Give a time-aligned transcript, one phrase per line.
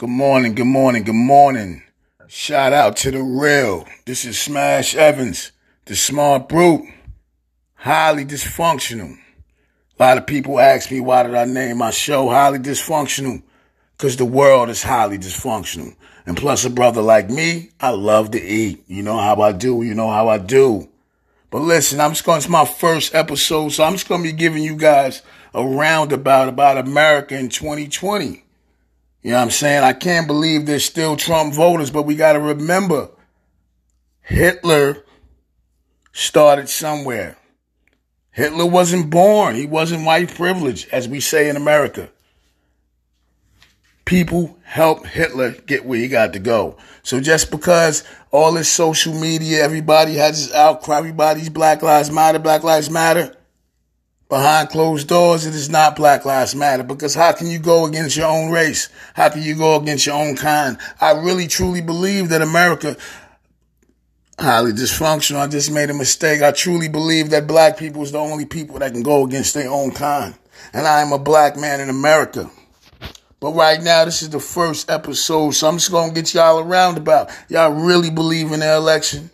[0.00, 1.82] Good morning, good morning, good morning.
[2.26, 3.86] Shout out to the real.
[4.06, 5.52] This is Smash Evans,
[5.84, 6.88] the smart brute,
[7.74, 9.18] highly dysfunctional.
[9.98, 13.42] A lot of people ask me why did I name my show highly dysfunctional?
[13.94, 15.94] Because the world is highly dysfunctional.
[16.24, 18.82] And plus a brother like me, I love to eat.
[18.86, 20.88] You know how I do, you know how I do.
[21.50, 24.34] But listen, I'm just going, it's my first episode, so I'm just going to be
[24.34, 25.20] giving you guys
[25.52, 28.44] a roundabout about America in 2020.
[29.22, 29.82] You know what I'm saying?
[29.82, 33.10] I can't believe there's still Trump voters, but we got to remember
[34.22, 35.04] Hitler
[36.12, 37.36] started somewhere.
[38.30, 39.56] Hitler wasn't born.
[39.56, 42.08] He wasn't white privilege, as we say in America.
[44.06, 46.78] People helped Hitler get where he got to go.
[47.02, 52.38] So just because all this social media, everybody has this outcry, everybody's Black Lives Matter,
[52.38, 53.36] Black Lives Matter,
[54.30, 58.16] behind closed doors, it is not Black Lives Matter because how can you go against
[58.16, 58.88] your own race?
[59.12, 60.78] How can you go against your own kind?
[61.00, 62.96] I really truly believe that America
[64.38, 65.40] highly dysfunctional.
[65.40, 66.40] I just made a mistake.
[66.40, 69.68] I truly believe that black people is the only people that can go against their
[69.68, 70.34] own kind.
[70.72, 72.50] And I am a black man in America.
[73.40, 76.98] But right now, this is the first episode, so I'm just gonna get y'all around
[76.98, 77.30] about.
[77.48, 79.30] Y'all really believe in the election?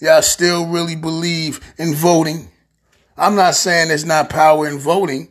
[0.00, 2.50] Y'all still really believe in voting?
[3.18, 5.28] I'm not saying there's not power in voting.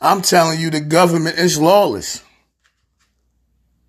[0.00, 2.22] I'm telling you the government is lawless.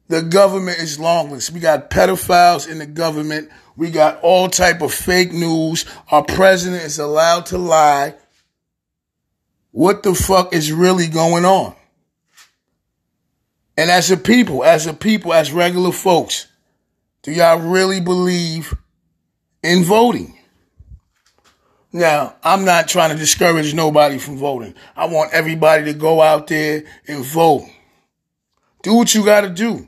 [0.08, 1.52] The government is lawless.
[1.52, 3.50] We got pedophiles in the government.
[3.76, 5.86] We got all type of fake news.
[6.10, 8.16] Our president is allowed to lie.
[9.72, 11.76] What the fuck is really going on?
[13.78, 16.48] And as a people, as a people, as regular folks,
[17.24, 18.74] do y'all really believe
[19.62, 20.35] in voting?
[21.96, 24.76] Now, I'm not trying to discourage nobody from voting.
[24.98, 27.64] I want everybody to go out there and vote.
[28.84, 29.88] Do what you got to do.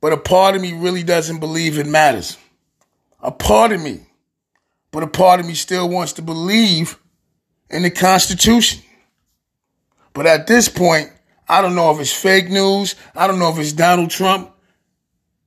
[0.00, 2.38] But a part of me really doesn't believe it matters.
[3.18, 4.06] A part of me.
[4.92, 6.96] But a part of me still wants to believe
[7.68, 8.84] in the Constitution.
[10.12, 11.10] But at this point,
[11.48, 12.94] I don't know if it's fake news.
[13.12, 14.52] I don't know if it's Donald Trump.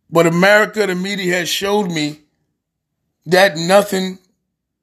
[0.10, 2.20] But America, the media has showed me
[3.28, 4.20] that nothing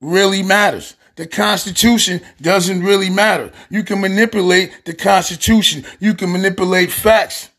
[0.03, 0.97] really matters.
[1.17, 3.53] The Constitution doesn't really matter.
[3.71, 5.85] You can manipulate the Constitution.
[6.01, 7.51] You can manipulate facts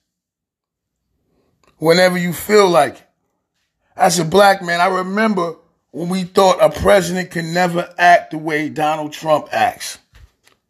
[1.77, 3.07] whenever you feel like.
[3.95, 5.55] As a black man, I remember
[5.91, 9.99] when we thought a president could never act the way Donald Trump acts.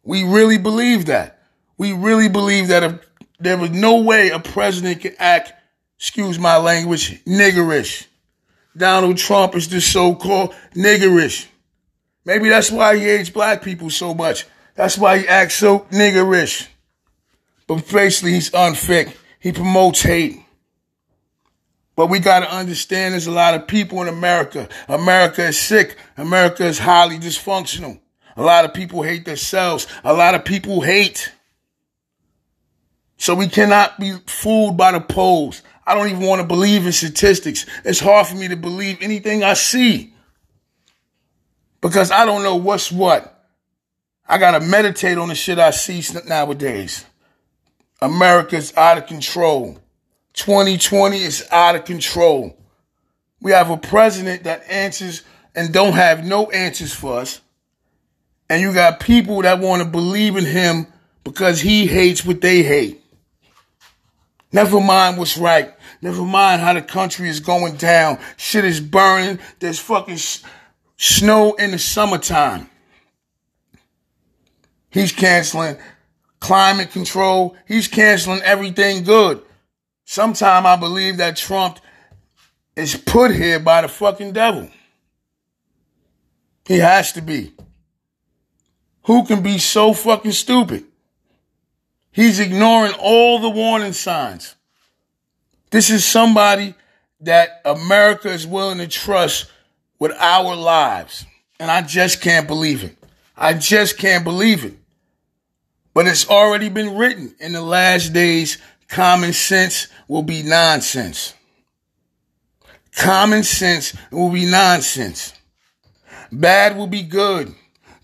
[0.02, 1.42] We really believed that.
[1.78, 3.08] We really believed that if
[3.40, 5.54] there was no way a president could act,
[5.96, 8.06] excuse my language, niggerish.
[8.76, 11.46] Donald Trump is the so-called niggerish.
[12.24, 14.46] Maybe that's why he hates black people so much.
[14.74, 16.68] That's why he acts so niggerish.
[17.66, 19.16] But basically, he's unfit.
[19.38, 20.40] He promotes hate.
[21.96, 24.68] But we got to understand there's a lot of people in America.
[24.88, 25.96] America is sick.
[26.16, 28.00] America is highly dysfunctional.
[28.36, 29.86] A lot of people hate themselves.
[30.02, 31.32] A lot of people hate.
[33.16, 35.62] So we cannot be fooled by the polls.
[35.86, 37.64] I don't even want to believe in statistics.
[37.84, 40.13] It's hard for me to believe anything I see
[41.84, 43.44] because I don't know what's what.
[44.26, 47.04] I got to meditate on the shit I see nowadays.
[48.00, 49.78] America's out of control.
[50.32, 52.56] 2020 is out of control.
[53.42, 55.24] We have a president that answers
[55.54, 57.42] and don't have no answers for us.
[58.48, 60.86] And you got people that want to believe in him
[61.22, 63.02] because he hates what they hate.
[64.52, 65.74] Never mind what's right.
[66.00, 68.18] Never mind how the country is going down.
[68.38, 69.38] Shit is burning.
[69.58, 70.40] There's fucking sh-
[70.96, 72.68] snow in the summertime.
[74.90, 75.76] He's canceling
[76.40, 77.56] climate control.
[77.66, 79.42] He's canceling everything good.
[80.04, 81.78] Sometime I believe that Trump
[82.76, 84.68] is put here by the fucking devil.
[86.66, 87.52] He has to be.
[89.04, 90.84] Who can be so fucking stupid?
[92.10, 94.54] He's ignoring all the warning signs.
[95.70, 96.74] This is somebody
[97.20, 99.50] that America is willing to trust
[100.04, 101.24] with our lives.
[101.58, 102.94] And I just can't believe it.
[103.38, 104.74] I just can't believe it.
[105.94, 111.32] But it's already been written in the last days, common sense will be nonsense.
[112.94, 115.32] Common sense will be nonsense.
[116.30, 117.54] Bad will be good.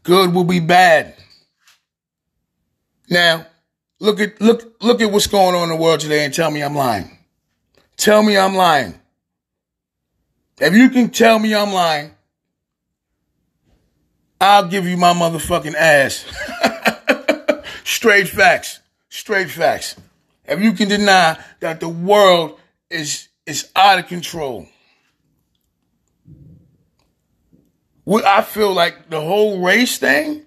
[0.02, 1.14] Good will be bad.
[3.10, 3.46] Now,
[3.98, 6.62] look at look look at what's going on in the world today and tell me
[6.62, 7.18] I'm lying.
[7.98, 8.99] Tell me I'm lying.
[10.60, 12.10] If you can tell me I'm lying,
[14.40, 16.24] I'll give you my motherfucking ass.
[17.84, 18.80] Straight facts.
[19.08, 19.96] Straight facts.
[20.44, 22.58] If you can deny that the world
[22.90, 24.66] is is out of control.
[28.04, 30.46] What I feel like the whole race thing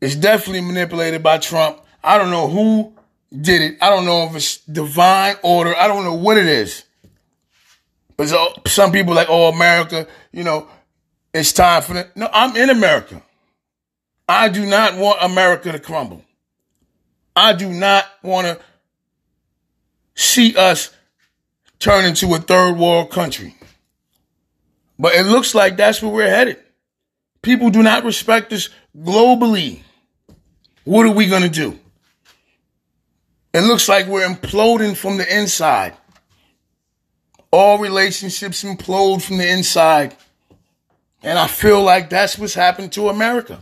[0.00, 1.80] is definitely manipulated by Trump.
[2.02, 2.94] I don't know who
[3.30, 3.78] did it.
[3.80, 5.76] I don't know if it's divine order.
[5.76, 6.84] I don't know what it is.
[8.20, 10.68] But some people like, oh, America, you know,
[11.32, 12.14] it's time for it.
[12.14, 13.22] No, I'm in America.
[14.28, 16.22] I do not want America to crumble.
[17.34, 18.60] I do not want to
[20.14, 20.94] see us
[21.78, 23.54] turn into a third world country.
[24.98, 26.58] But it looks like that's where we're headed.
[27.40, 28.68] People do not respect us
[28.98, 29.80] globally.
[30.84, 31.78] What are we going to do?
[33.54, 35.94] It looks like we're imploding from the inside.
[37.52, 40.16] All relationships implode from the inside.
[41.22, 43.60] And I feel like that's what's happened to America.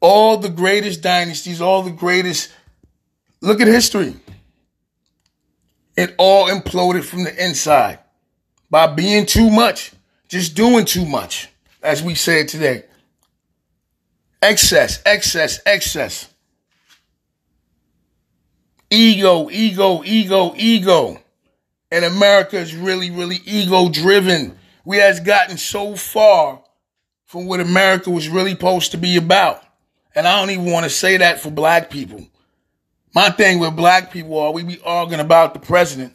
[0.00, 2.50] All the greatest dynasties, all the greatest,
[3.40, 4.14] look at history.
[5.96, 7.98] It all imploded from the inside
[8.70, 9.92] by being too much,
[10.28, 11.50] just doing too much,
[11.82, 12.84] as we said today.
[14.40, 16.28] Excess, excess, excess.
[18.90, 21.21] Ego, ego, ego, ego.
[21.92, 24.58] And America is really, really ego driven.
[24.82, 26.64] We has gotten so far
[27.26, 29.62] from what America was really supposed to be about.
[30.14, 32.26] And I don't even want to say that for black people.
[33.14, 36.14] My thing with black people are we be arguing about the president.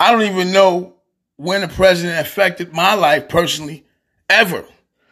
[0.00, 0.94] I don't even know
[1.36, 3.84] when the president affected my life personally,
[4.30, 4.64] ever.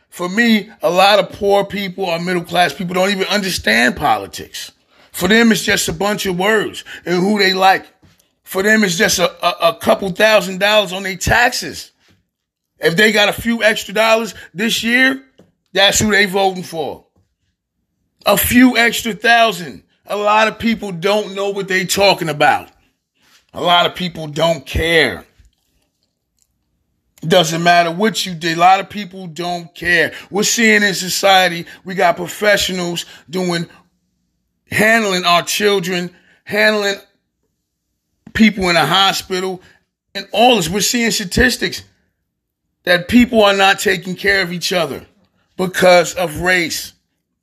[0.09, 4.73] For me, a lot of poor people or middle class people don't even understand politics.
[5.13, 7.87] For them, it's just a bunch of words and who they like.
[8.45, 11.91] For them, it's just a, a, a couple thousand dollars on their taxes.
[12.79, 15.25] If they got a few extra dollars this year,
[15.73, 17.07] that's who they voting for.
[18.27, 19.83] A few extra thousand.
[20.07, 22.69] A lot of people don't know what they talking about.
[23.55, 25.25] A lot of people don't care.
[27.23, 28.59] Doesn't matter what you did.
[28.59, 30.13] A lot of people don't care.
[30.31, 33.67] We're seeing in society, we got professionals doing
[34.71, 36.15] handling our children,
[36.45, 36.97] handling
[38.35, 39.63] people in a hospital,
[40.15, 40.69] and all this.
[40.69, 41.83] We're seeing statistics
[42.85, 45.07] that people are not taking care of each other
[45.57, 46.93] because of race.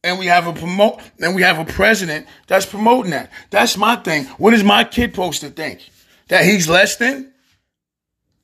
[0.03, 3.31] And we have a promote, and we have a president that's promoting that.
[3.51, 4.25] That's my thing.
[4.37, 5.87] What is my kid supposed to think?
[6.27, 7.31] That he's less than?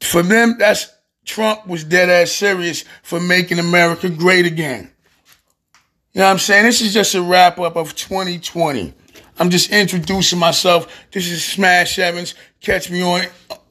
[0.02, 0.92] For them, that's
[1.26, 4.92] Trump was dead ass serious for making America great again.
[6.14, 6.66] You know what I'm saying?
[6.66, 8.94] This is just a wrap up of 2020.
[9.40, 11.06] I'm just introducing myself.
[11.12, 12.34] This is Smash Evans.
[12.60, 13.26] Catch me on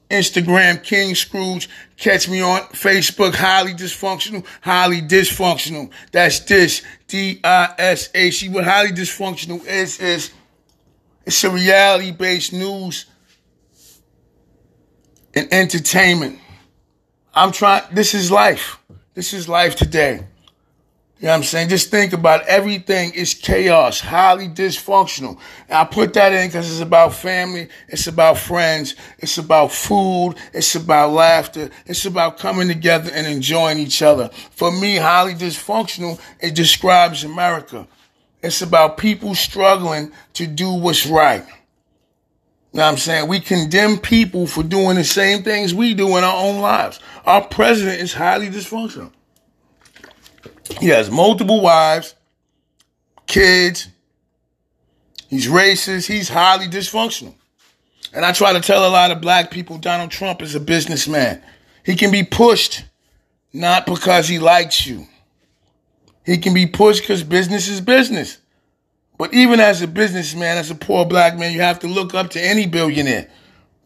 [0.09, 1.69] Instagram, King Scrooge.
[1.97, 5.89] Catch me on Facebook, Highly Dysfunctional, Highly Dysfunctional.
[6.11, 8.49] That's this, D-I-S-H.
[8.49, 10.31] What Highly Dysfunctional is, is
[11.25, 13.05] it's a reality-based news
[15.33, 16.39] and entertainment.
[17.33, 18.79] I'm trying, this is life.
[19.13, 20.25] This is life today.
[21.19, 21.69] You know what I'm saying?
[21.69, 22.47] Just think about it.
[22.47, 25.39] everything is chaos, highly dysfunctional.
[25.67, 30.35] And I put that in because it's about family, it's about friends, it's about food,
[30.53, 34.29] it's about laughter, it's about coming together and enjoying each other.
[34.51, 37.87] For me, highly dysfunctional, it describes America.
[38.43, 41.43] It's about people struggling to do what's right.
[42.73, 43.27] You know what I'm saying?
[43.27, 46.99] We condemn people for doing the same things we do in our own lives.
[47.25, 49.13] Our president is highly dysfunctional.
[50.79, 52.15] He has multiple wives,
[53.25, 53.87] kids.
[55.29, 56.07] He's racist.
[56.07, 57.35] He's highly dysfunctional.
[58.13, 61.41] And I try to tell a lot of black people Donald Trump is a businessman.
[61.83, 62.85] He can be pushed
[63.53, 65.07] not because he likes you.
[66.25, 68.37] He can be pushed because business is business.
[69.17, 72.29] But even as a businessman, as a poor black man, you have to look up
[72.31, 73.29] to any billionaire.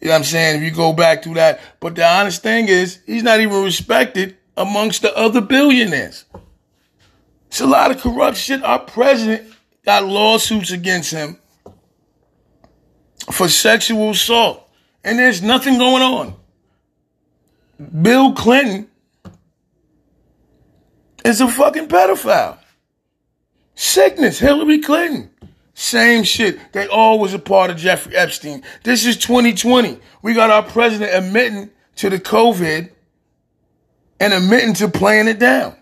[0.01, 0.57] You know what I'm saying?
[0.57, 1.61] If you go back through that.
[1.79, 6.25] But the honest thing is, he's not even respected amongst the other billionaires.
[7.51, 8.63] It's a lot of corruption.
[8.63, 9.53] Our president
[9.83, 11.37] got lawsuits against him
[13.29, 14.65] for sexual assault.
[15.03, 16.35] And there's nothing going on.
[18.01, 18.87] Bill Clinton
[21.25, 22.57] is a fucking pedophile.
[23.75, 25.29] Sickness, Hillary Clinton.
[25.73, 26.57] Same shit.
[26.71, 28.63] They all was a part of Jeffrey Epstein.
[28.85, 29.99] This is 2020.
[30.21, 32.91] We got our president admitting to the COVID
[34.21, 35.75] and admitting to playing it down.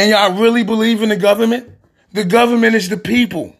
[0.00, 1.68] And y'all really believe in the government?
[2.14, 3.54] The government is the people.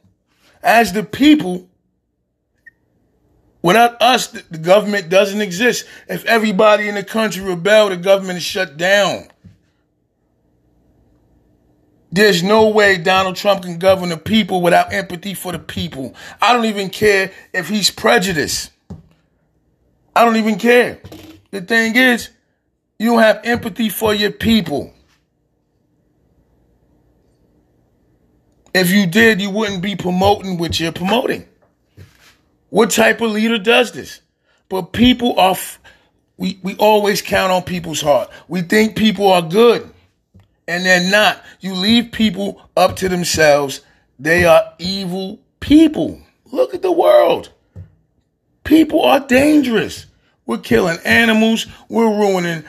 [0.62, 1.68] As the people,
[3.60, 5.84] without us, the government doesn't exist.
[6.08, 9.28] If everybody in the country rebel, the government is shut down.
[12.10, 16.14] There's no way Donald Trump can govern the people without empathy for the people.
[16.40, 18.70] I don't even care if he's prejudiced.
[20.16, 21.02] I don't even care.
[21.50, 22.30] The thing is,
[22.98, 24.94] you don't have empathy for your people.
[28.74, 31.46] If you did, you wouldn't be promoting what you're promoting.
[32.68, 34.20] What type of leader does this?
[34.68, 35.80] But people are, f-
[36.36, 38.30] we, we always count on people's heart.
[38.46, 39.90] We think people are good
[40.68, 41.42] and they're not.
[41.58, 43.80] You leave people up to themselves.
[44.20, 46.20] They are evil people.
[46.52, 47.50] Look at the world.
[48.62, 50.06] People are dangerous.
[50.46, 51.66] We're killing animals.
[51.88, 52.64] We're ruining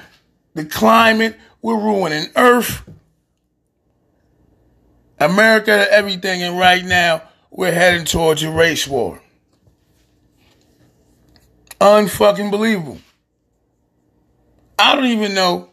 [0.56, 1.38] the climate.
[1.62, 2.82] We're ruining Earth.
[5.22, 9.22] America, everything, and right now we're heading towards a race war.
[11.80, 12.98] Unfucking believable.
[14.80, 15.70] I don't even know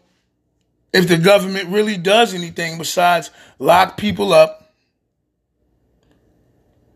[0.93, 4.71] if the government really does anything besides lock people up.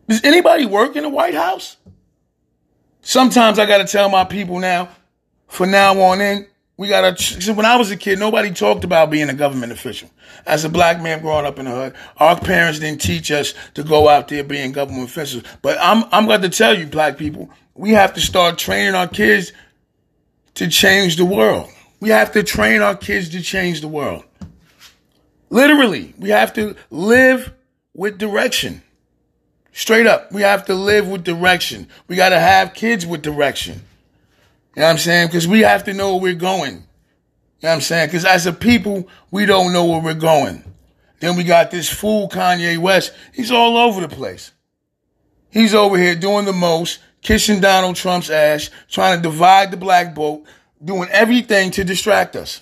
[0.08, 1.76] Does anybody work in the White House?
[3.00, 4.90] Sometimes I got to tell my people now,
[5.48, 9.10] for now on in, we got to, when I was a kid, nobody talked about
[9.10, 10.10] being a government official.
[10.44, 13.84] As a black man growing up in the hood, our parents didn't teach us to
[13.84, 15.44] go out there being government officials.
[15.62, 19.06] But I'm, I'm going to tell you, black people, we have to start training our
[19.06, 19.52] kids
[20.54, 21.70] to change the world.
[22.00, 24.24] We have to train our kids to change the world.
[25.50, 27.52] Literally, we have to live
[27.94, 28.82] with direction.
[29.72, 31.88] Straight up, we have to live with direction.
[32.08, 33.82] We got to have kids with direction.
[34.74, 35.28] You know what I'm saying?
[35.28, 36.72] Because we have to know where we're going.
[36.74, 36.78] You
[37.62, 38.08] know what I'm saying?
[38.08, 40.64] Because as a people, we don't know where we're going.
[41.20, 43.12] Then we got this fool Kanye West.
[43.32, 44.52] He's all over the place.
[45.50, 50.14] He's over here doing the most, kissing Donald Trump's ass, trying to divide the black
[50.14, 50.44] vote,
[50.84, 52.60] doing everything to distract us.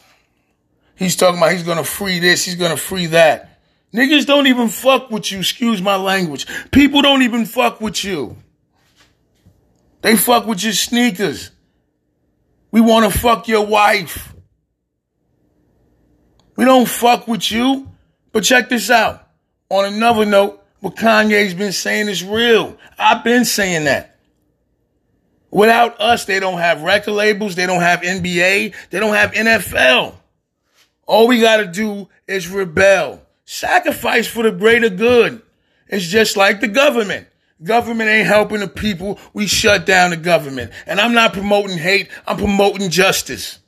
[0.95, 3.59] He's talking about he's gonna free this, he's gonna free that.
[3.95, 6.47] Niggas don't even fuck with you, excuse my language.
[6.71, 8.37] People don't even fuck with you.
[10.03, 11.51] They fuck with your sneakers.
[12.73, 14.35] We wanna fuck your wife.
[16.57, 17.89] We don't fuck with you.
[18.33, 19.29] But check this out.
[19.69, 22.77] On another note, what Kanye's been saying is real.
[22.99, 24.19] I've been saying that.
[25.51, 27.55] Without us, they don't have record labels.
[27.55, 28.75] They don't have NBA.
[28.91, 30.15] They don't have NFL.
[31.07, 35.43] All we got to do is rebel, sacrifice for the greater good.
[35.89, 37.29] It's just like the government.
[37.63, 39.19] Government ain't helping the people.
[39.33, 40.73] We shut down the government.
[40.87, 42.09] And I'm not promoting hate.
[42.27, 43.59] I'm promoting justice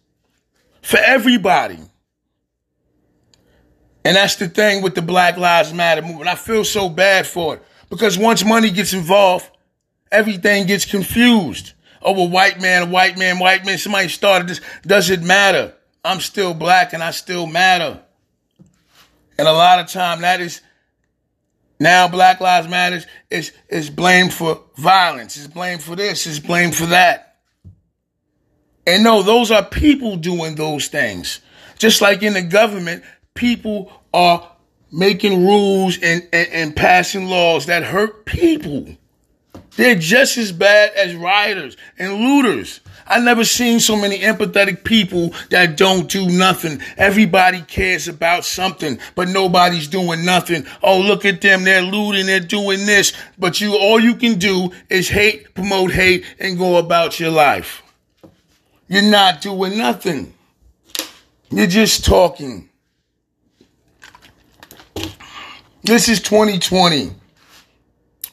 [0.82, 1.78] for everybody.
[4.04, 6.28] And that's the thing with the Black Lives Matter movement.
[6.28, 9.48] I feel so bad for it because once money gets involved,
[10.12, 11.72] everything gets confused.
[12.02, 13.78] Oh, a white man, a white man, white man.
[13.78, 14.60] Somebody started this.
[14.82, 15.74] Doesn't matter.
[16.04, 18.00] I'm still black and I still matter.
[19.38, 20.60] And a lot of time that is
[21.78, 25.36] now Black Lives Matters is, is blamed for violence.
[25.36, 26.26] is blamed for this.
[26.26, 27.36] is blamed for that.
[28.86, 31.40] And no, those are people doing those things.
[31.78, 33.02] Just like in the government,
[33.34, 34.50] people are
[34.92, 38.86] making rules and, and, and passing laws that hurt people.
[39.76, 42.80] They're just as bad as rioters and looters.
[43.06, 46.80] I never seen so many empathetic people that don't do nothing.
[46.96, 50.66] Everybody cares about something, but nobody's doing nothing.
[50.82, 51.64] Oh, look at them.
[51.64, 52.26] They're looting.
[52.26, 53.12] They're doing this.
[53.38, 57.82] But you, all you can do is hate, promote hate, and go about your life.
[58.88, 60.34] You're not doing nothing.
[61.50, 62.68] You're just talking.
[65.82, 67.12] This is 2020.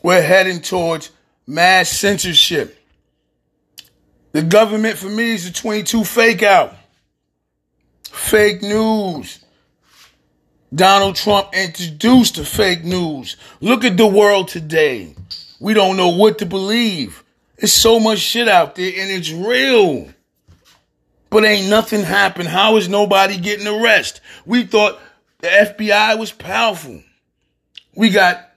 [0.01, 1.11] We're heading towards
[1.45, 2.80] mass censorship.
[4.31, 6.73] The government for me is a 22 fake out.
[8.03, 9.43] Fake news.
[10.73, 13.35] Donald Trump introduced the fake news.
[13.59, 15.13] Look at the world today.
[15.59, 17.23] We don't know what to believe.
[17.57, 20.07] There's so much shit out there and it's real.
[21.29, 22.47] But ain't nothing happened.
[22.47, 24.21] How is nobody getting arrested?
[24.45, 24.99] We thought
[25.39, 27.03] the FBI was powerful.
[27.95, 28.49] We got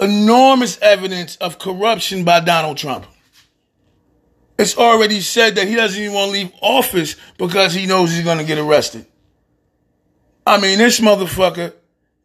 [0.00, 3.06] enormous evidence of corruption by Donald Trump.
[4.58, 8.24] It's already said that he doesn't even want to leave office because he knows he's
[8.24, 9.06] going to get arrested.
[10.46, 11.72] I mean, this motherfucker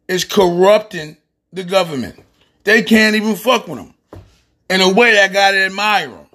[0.06, 1.16] is corrupting
[1.52, 2.22] the government.
[2.64, 3.94] They can't even fuck with him.
[4.68, 6.26] In a way, I gotta admire him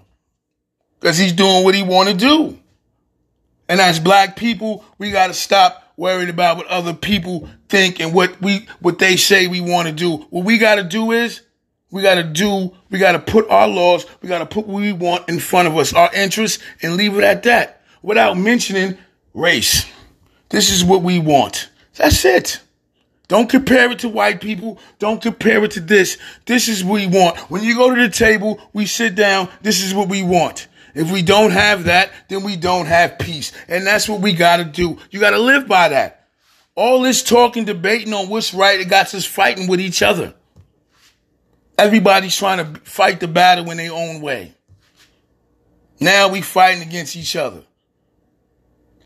[0.99, 2.59] because he's doing what he want to do.
[3.69, 8.13] And as black people, we got to stop worried about what other people think and
[8.13, 10.17] what we what they say we want to do.
[10.29, 11.41] What we got to do is
[11.95, 14.81] we got to do we got to put our laws, we got to put what
[14.81, 18.97] we want in front of us, our interests and leave it at that without mentioning
[19.33, 19.85] race.
[20.49, 21.69] This is what we want.
[21.95, 22.59] That's it.
[23.29, 24.77] Don't compare it to white people.
[24.99, 26.17] Don't compare it to this.
[26.45, 27.37] This is what we want.
[27.49, 29.47] When you go to the table, we sit down.
[29.61, 30.67] This is what we want.
[30.95, 33.53] If we don't have that, then we don't have peace.
[33.69, 34.97] And that's what we got to do.
[35.11, 36.27] You got to live by that.
[36.75, 40.33] All this talking, debating on what's right, it got us fighting with each other.
[41.77, 44.53] Everybody's trying to fight the battle in their own way.
[45.99, 47.63] Now we fighting against each other.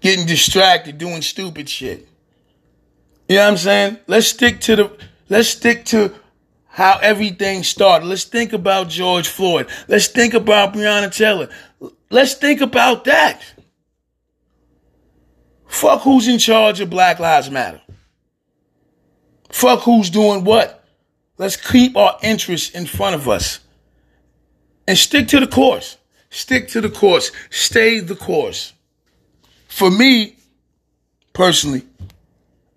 [0.01, 2.07] Getting distracted, doing stupid shit.
[3.27, 3.97] You know what I'm saying?
[4.07, 4.97] Let's stick to the
[5.29, 6.15] let's stick to
[6.67, 8.05] how everything started.
[8.05, 9.67] Let's think about George Floyd.
[9.87, 11.49] Let's think about Breonna Taylor.
[12.09, 13.41] Let's think about that.
[15.67, 17.81] Fuck who's in charge of Black Lives Matter.
[19.51, 20.78] Fuck who's doing what.
[21.39, 23.61] Let's keep our interests in front of us
[24.85, 25.97] and stick to the course.
[26.29, 27.31] Stick to the course.
[27.49, 28.73] Stay the course.
[29.69, 30.35] For me,
[31.31, 31.83] personally,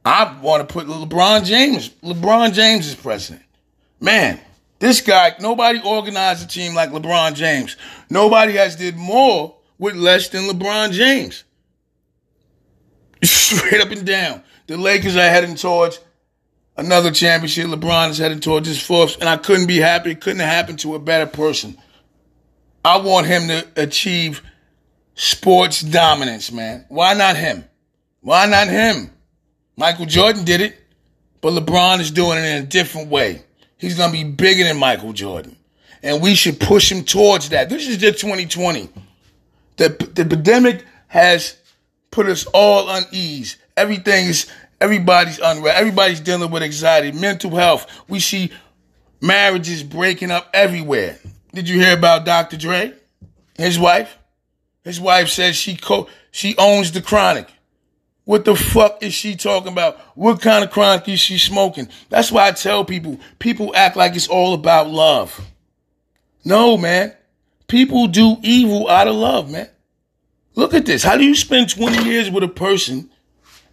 [0.04, 1.88] I want to put LeBron James.
[2.04, 3.42] LeBron James is president.
[4.00, 4.38] Man,
[4.78, 7.76] this guy, nobody organized a team like LeBron James.
[8.09, 11.42] Nobody has did more with less than LeBron James.
[13.25, 14.45] Straight up and down.
[14.69, 15.99] The Lakers are heading towards
[16.76, 17.67] another championship.
[17.67, 20.12] LeBron is heading towards his fourth, and I couldn't be happy.
[20.12, 21.76] It couldn't have happened to a better person.
[22.85, 24.43] I want him to achieve
[25.14, 26.85] sports dominance, man.
[26.88, 27.64] Why not him?
[28.21, 29.11] Why not him?
[29.76, 30.79] Michael Jordan did it,
[31.41, 33.43] but LeBron is doing it in a different way.
[33.79, 35.57] He's going to be bigger than Michael Jordan.
[36.02, 37.69] And we should push him towards that.
[37.69, 38.88] This is the 2020.
[39.76, 41.57] The, the pandemic has
[42.11, 43.57] put us all unease.
[43.76, 44.47] Everything is,
[44.82, 45.72] everybody's unreal.
[45.74, 47.86] Everybody's dealing with anxiety, mental health.
[48.08, 48.50] We see
[49.20, 51.18] marriages breaking up everywhere.
[51.54, 52.56] Did you hear about Dr.
[52.56, 52.92] Dre?
[53.56, 54.18] His wife?
[54.82, 57.48] His wife says she co- she owns the chronic.
[58.24, 59.98] What the fuck is she talking about?
[60.16, 61.88] What kind of chronic is she smoking?
[62.08, 65.40] That's why I tell people, people act like it's all about love.
[66.44, 67.14] No, man.
[67.68, 69.68] People do evil out of love, man.
[70.54, 71.02] Look at this.
[71.02, 73.10] How do you spend 20 years with a person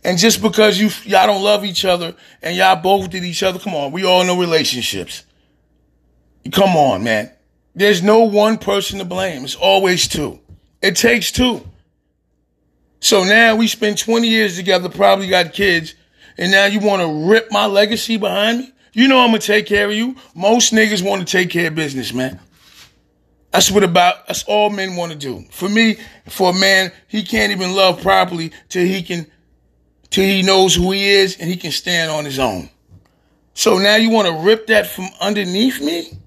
[0.04, 3.60] and just because you y'all don't love each other and y'all both did each other,
[3.60, 5.24] come on, we all know relationships.
[6.52, 7.32] Come on, man.
[7.76, 9.44] There's no one person to blame.
[9.44, 10.40] It's always two.
[10.82, 11.66] It takes two.
[13.02, 15.96] So now we spent 20 years together, probably got kids,
[16.38, 18.74] and now you want to rip my legacy behind me?
[18.94, 20.16] You know I'm gonna take care of you.
[20.34, 22.40] Most niggas want to take care of business, man.
[23.52, 25.46] That's what about that's all men want to do.
[25.52, 29.28] For me, for a man, he can't even love properly till he can
[30.10, 32.69] till he knows who he is and he can stand on his own.
[33.54, 36.17] So now you want to rip that from underneath me?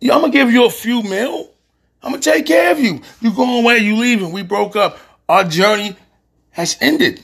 [0.00, 1.50] Yeah, I'm gonna give you a few mil.
[2.02, 3.00] I'm gonna take care of you.
[3.20, 4.32] You going away, you leaving.
[4.32, 4.98] We broke up.
[5.28, 5.96] Our journey
[6.50, 7.22] has ended.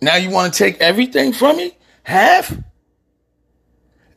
[0.00, 1.76] Now you want to take everything from me?
[2.02, 2.56] Half?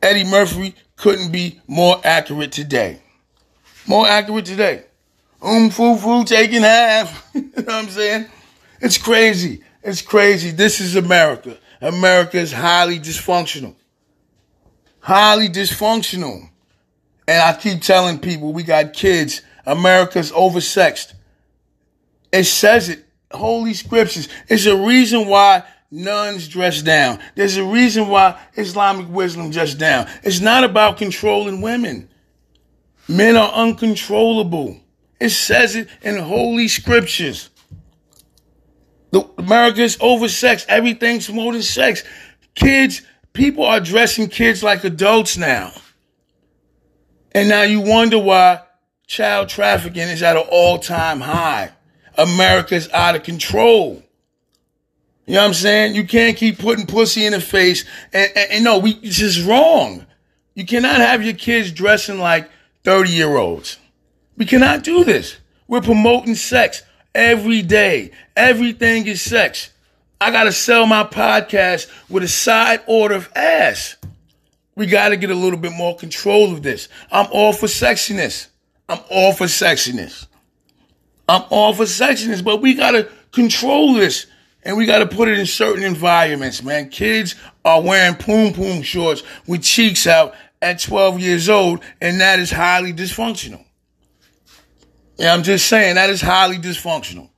[0.02, 3.00] Eddie Murphy couldn't be more accurate today.
[3.86, 4.84] More accurate today.
[5.42, 7.28] Um, foo foo taking half.
[7.34, 8.26] you know what I'm saying?
[8.80, 9.62] It's crazy.
[9.82, 10.50] It's crazy.
[10.50, 11.56] This is America.
[11.80, 13.74] America is highly dysfunctional.
[15.00, 16.48] Highly dysfunctional.
[17.26, 19.42] And I keep telling people we got kids.
[19.64, 21.14] America's oversexed.
[22.32, 23.04] It says it.
[23.32, 24.28] Holy scriptures.
[24.48, 27.18] It's a reason why nuns dress down.
[27.34, 30.08] There's a reason why Islamic wisdom dress down.
[30.22, 32.08] It's not about controlling women.
[33.08, 34.80] Men are uncontrollable.
[35.20, 37.50] It says it in holy scriptures.
[39.10, 40.66] The, America is oversexed.
[40.68, 42.04] Everything's promoting sex.
[42.54, 45.72] Kids, people are dressing kids like adults now.
[47.32, 48.62] And now you wonder why
[49.06, 51.72] child trafficking is at an all time high.
[52.16, 54.02] America's out of control.
[55.26, 55.94] You know what I'm saying?
[55.94, 57.84] You can't keep putting pussy in the face.
[58.12, 60.06] And, and, and no, we, it's just wrong.
[60.54, 62.50] You cannot have your kids dressing like
[62.84, 63.78] 30 year olds.
[64.36, 65.36] We cannot do this.
[65.68, 66.82] We're promoting sex
[67.14, 68.12] every day.
[68.36, 69.70] Everything is sex.
[70.20, 73.96] I got to sell my podcast with a side order of ass.
[74.76, 76.88] We got to get a little bit more control of this.
[77.10, 78.48] I'm all for sexiness.
[78.88, 80.26] I'm all for sexiness.
[81.28, 84.26] I'm all for sexiness, but we got to control this
[84.62, 86.90] and we got to put it in certain environments, man.
[86.90, 92.38] Kids are wearing poom poom shorts with cheeks out at 12 years old, and that
[92.38, 93.64] is highly dysfunctional.
[95.20, 97.30] Yeah, I'm just saying that is highly dysfunctional.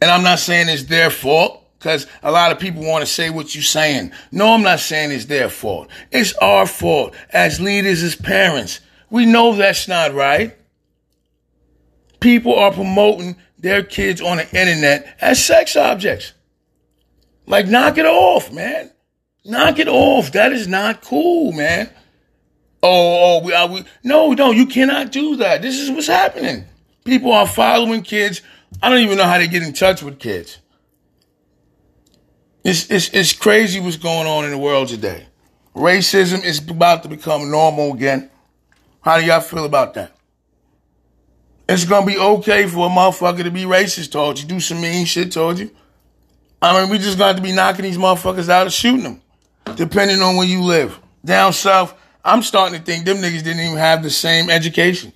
[0.00, 3.30] And I'm not saying it's their fault because a lot of people want to say
[3.30, 4.12] what you're saying.
[4.32, 5.88] No, I'm not saying it's their fault.
[6.10, 8.80] It's our fault as leaders, as parents.
[9.10, 10.56] We know that's not right
[12.24, 16.32] people are promoting their kids on the internet as sex objects.
[17.46, 18.90] Like, knock it off, man.
[19.44, 20.32] Knock it off.
[20.32, 21.90] That is not cool, man.
[22.86, 25.62] Oh, oh, we, are we, no, no, you cannot do that.
[25.62, 26.66] This is what's happening.
[27.02, 28.42] People are following kids.
[28.82, 30.58] I don't even know how they get in touch with kids.
[32.62, 35.26] It's, it's, it's crazy what's going on in the world today.
[35.74, 38.28] Racism is about to become normal again.
[39.00, 40.14] How do y'all feel about that?
[41.66, 45.06] It's gonna be okay for a motherfucker to be racist told you, do some mean
[45.06, 45.70] shit told you.
[46.60, 49.22] I mean, we just got to be knocking these motherfuckers out and shooting them,
[49.74, 51.00] depending on where you live.
[51.24, 55.12] Down south, I'm starting to think them niggas didn't even have the same education.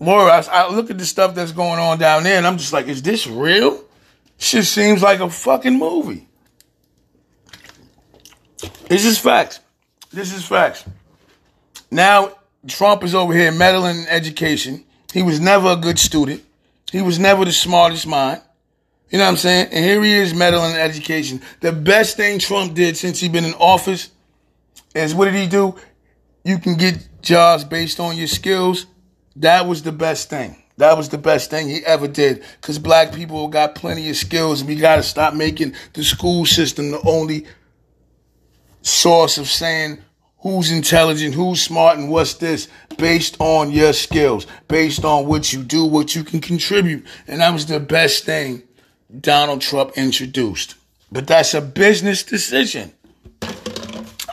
[0.00, 2.72] Laura, I, I look at the stuff that's going on down there and I'm just
[2.72, 3.84] like, is this real?
[4.38, 6.26] Shit seems like a fucking movie.
[8.88, 9.60] This is facts.
[10.10, 10.84] This is facts.
[11.90, 12.32] Now,
[12.66, 14.84] Trump is over here meddling in education.
[15.12, 16.42] He was never a good student.
[16.90, 18.42] He was never the smartest mind.
[19.10, 19.68] You know what I'm saying?
[19.70, 21.40] And here he is meddling in education.
[21.60, 24.10] The best thing Trump did since he been in office
[24.94, 25.74] is what did he do?
[26.44, 28.86] You can get jobs based on your skills.
[29.36, 30.62] That was the best thing.
[30.76, 32.42] That was the best thing he ever did.
[32.60, 36.90] Cause black people got plenty of skills and we gotta stop making the school system
[36.90, 37.46] the only
[38.82, 39.98] source of saying
[40.44, 45.62] who's intelligent, who's smart, and what's this based on your skills, based on what you
[45.62, 47.04] do, what you can contribute.
[47.26, 48.62] And that was the best thing
[49.20, 50.74] Donald Trump introduced.
[51.10, 52.92] But that's a business decision.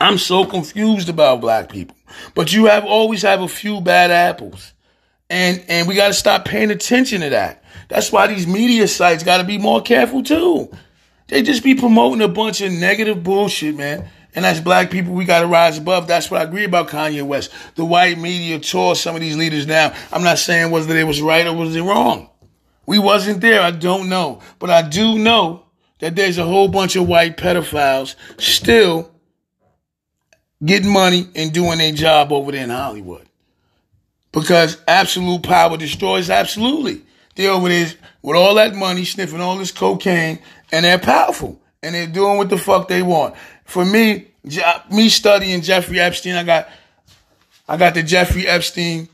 [0.02, 1.96] I'm so confused about black people.
[2.34, 4.72] But you have always have a few bad apples.
[5.30, 7.62] And and we gotta stop paying attention to that.
[7.88, 10.72] That's why these media sites gotta be more careful too.
[11.28, 14.08] They just be promoting a bunch of negative bullshit, man.
[14.34, 16.08] And as black people, we got to rise above.
[16.08, 17.52] That's what I agree about Kanye West.
[17.74, 19.94] The white media tore some of these leaders down.
[20.10, 22.28] I'm not saying whether they was right or was it wrong.
[22.86, 23.60] We wasn't there.
[23.60, 24.40] I don't know.
[24.58, 25.66] But I do know
[26.00, 29.11] that there's a whole bunch of white pedophiles still
[30.64, 33.26] getting money and doing their job over there in Hollywood.
[34.32, 37.02] Because absolute power destroys absolutely.
[37.34, 37.88] They're over there
[38.22, 40.38] with all that money, sniffing all this cocaine,
[40.70, 41.60] and they're powerful.
[41.82, 43.34] And they're doing what the fuck they want
[43.72, 44.26] for me,
[44.90, 46.68] me studying Jeffrey Epstein, I got,
[47.66, 49.08] I got the Jeffrey Epstein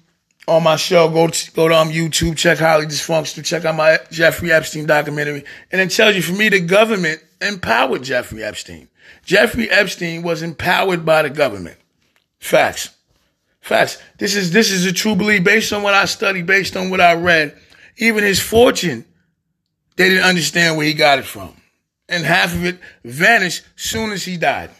[0.48, 1.08] on my show.
[1.08, 5.44] Go to, go to um, YouTube, check Highly Dysfunctional, check out my Jeffrey Epstein documentary.
[5.70, 8.88] And it tells you, for me, the government empowered Jeffrey Epstein.
[9.24, 11.76] Jeffrey Epstein was empowered by the government.
[12.38, 12.90] Facts.
[13.60, 14.02] Facts.
[14.18, 17.00] This is, this is a true belief based on what I studied, based on what
[17.00, 17.56] I read.
[17.98, 19.04] Even his fortune,
[19.96, 21.54] they didn't understand where he got it from
[22.08, 24.70] and half of it vanished soon as he died.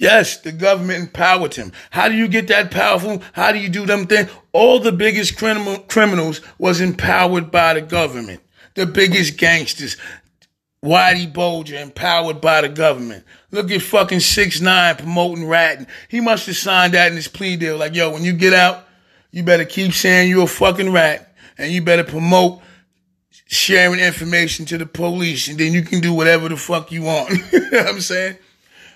[0.00, 1.72] Yes, the government empowered him.
[1.90, 3.22] How do you get that powerful?
[3.32, 4.30] How do you do them things?
[4.52, 8.40] All the biggest criminal, criminals was empowered by the government.
[8.74, 9.96] The biggest gangsters,
[10.84, 13.24] Whitey Bulger, empowered by the government.
[13.50, 15.86] Look at fucking six nine promoting ratting.
[16.08, 17.76] He must have signed that in his plea deal.
[17.76, 18.86] Like, yo, when you get out,
[19.32, 22.62] you better keep saying you're a fucking rat, and you better promote
[23.48, 27.30] sharing information to the police and then you can do whatever the fuck you want.
[27.52, 28.36] you know what I'm saying?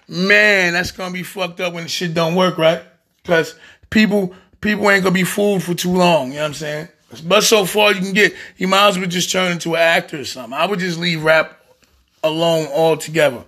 [0.08, 2.82] Man, that's gonna be fucked up when shit don't work, right?
[3.22, 3.54] Because
[3.90, 6.88] people people ain't gonna be fooled for too long, you know what I'm saying?
[7.24, 10.20] But so far you can get you might as well just turn into an actor
[10.20, 10.54] or something.
[10.54, 11.60] I would just leave rap
[12.22, 13.44] alone altogether.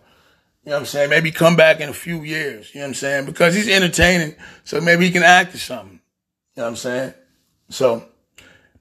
[0.65, 1.11] You know what I'm saying?
[1.11, 3.27] Maybe come back in a few years, you know what I'm saying?
[3.27, 6.01] Because he's entertaining, so maybe he can act or something.
[6.57, 7.15] You know what I'm saying?
[7.69, 8.05] So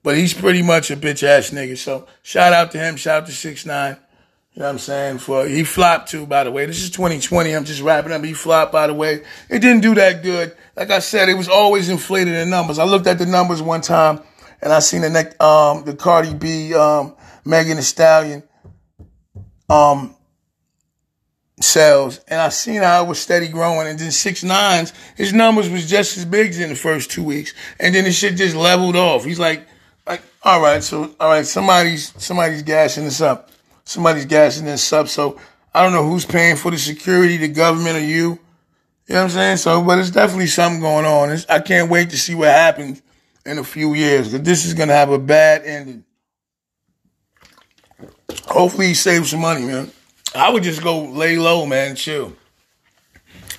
[0.04, 1.76] but he's pretty much a bitch ass nigga.
[1.78, 2.96] So shout out to him.
[2.96, 3.96] Shout out to six nine.
[4.54, 5.18] You know what I'm saying?
[5.18, 6.64] For he flopped too, by the way.
[6.64, 7.52] This is 2020.
[7.52, 8.22] I'm just wrapping up.
[8.22, 9.24] He flopped, by the way.
[9.50, 10.56] It didn't do that good.
[10.76, 12.78] Like I said, it was always inflated in numbers.
[12.78, 14.20] I looked at the numbers one time
[14.62, 18.44] and I seen the next, um, the Cardi B, um, Megan Thee Stallion,
[19.68, 20.14] um,
[21.60, 23.88] sales, and I seen how it was steady growing.
[23.88, 27.24] And then six nines, his numbers was just as big as in the first two
[27.24, 29.24] weeks, and then the shit just leveled off.
[29.24, 29.66] He's like
[30.06, 33.50] like, all right, so all right, somebody's somebody's gassing this up.
[33.84, 35.08] Somebody's gassing this up.
[35.08, 35.38] So
[35.74, 38.38] I don't know who's paying for the security, the government or you.
[39.06, 39.56] You know what I'm saying?
[39.58, 41.30] So, but it's definitely something going on.
[41.30, 43.02] It's, I can't wait to see what happens
[43.44, 44.30] in a few years.
[44.30, 46.04] Cause this is gonna have a bad ending.
[48.46, 49.90] Hopefully he saves some money, man.
[50.34, 52.34] I would just go lay low, man, chill.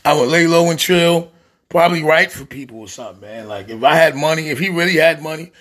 [0.04, 1.32] I would lay low and chill.
[1.70, 3.48] Probably write for people or something, man.
[3.48, 5.52] Like if I had money, if he really had money,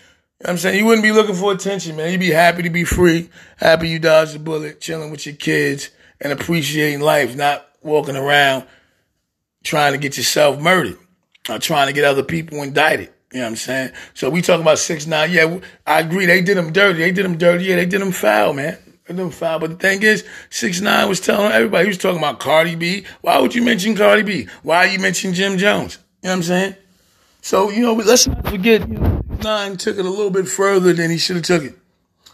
[0.44, 2.10] I'm saying you wouldn't be looking for attention, man.
[2.10, 5.90] You'd be happy to be free, happy you dodged a bullet, chilling with your kids
[6.20, 8.66] and appreciating life, not walking around
[9.64, 10.98] trying to get yourself murdered
[11.48, 13.10] or trying to get other people indicted.
[13.32, 13.90] You know what I'm saying?
[14.12, 15.32] So we talk about six nine.
[15.32, 16.26] Yeah, I agree.
[16.26, 17.00] They did them dirty.
[17.00, 17.64] They did them dirty.
[17.64, 18.78] Yeah, they did them foul, man.
[19.06, 19.58] They did them foul.
[19.58, 23.04] But the thing is, six nine was telling everybody he was talking about Cardi B.
[23.22, 24.48] Why would you mention Cardi B?
[24.62, 25.98] Why you mention Jim Jones?
[26.22, 26.76] You know what I'm saying?
[27.44, 28.88] So you know, let's not forget.
[28.88, 31.78] You know, nine took it a little bit further than he should have took it.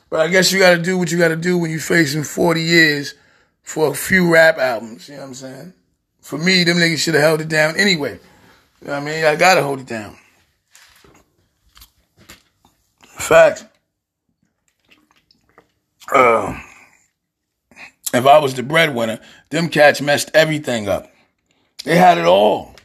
[0.09, 2.23] But I guess you got to do what you got to do when you're facing
[2.23, 3.14] 40 years
[3.64, 5.09] for a few rap albums.
[5.09, 5.73] You know what I'm saying?
[6.20, 8.20] For me, them niggas should have held it down anyway.
[8.81, 9.25] You know what I mean?
[9.25, 10.16] I got to hold it down.
[13.03, 13.64] In fact.
[16.14, 16.57] Uh,
[18.14, 19.18] if I was the breadwinner,
[19.49, 21.11] them cats messed everything up.
[21.83, 22.77] They had it all.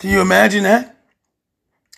[0.00, 0.96] Can you imagine that?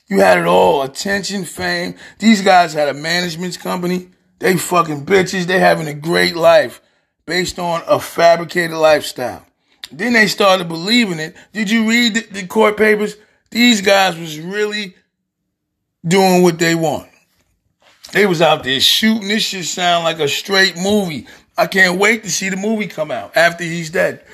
[0.08, 0.82] You had it all.
[0.82, 1.94] Attention, fame.
[2.18, 4.08] These guys had a management company.
[4.40, 5.44] They fucking bitches.
[5.44, 6.82] They having a great life
[7.26, 9.46] based on a fabricated lifestyle.
[9.92, 11.36] Then they started believing it.
[11.52, 13.16] Did you read the, the court papers?
[13.50, 14.96] These guys was really
[16.04, 17.08] doing what they want.
[18.12, 19.28] They was out there shooting.
[19.28, 21.28] This shit sound like a straight movie.
[21.56, 24.24] I can't wait to see the movie come out after he's dead.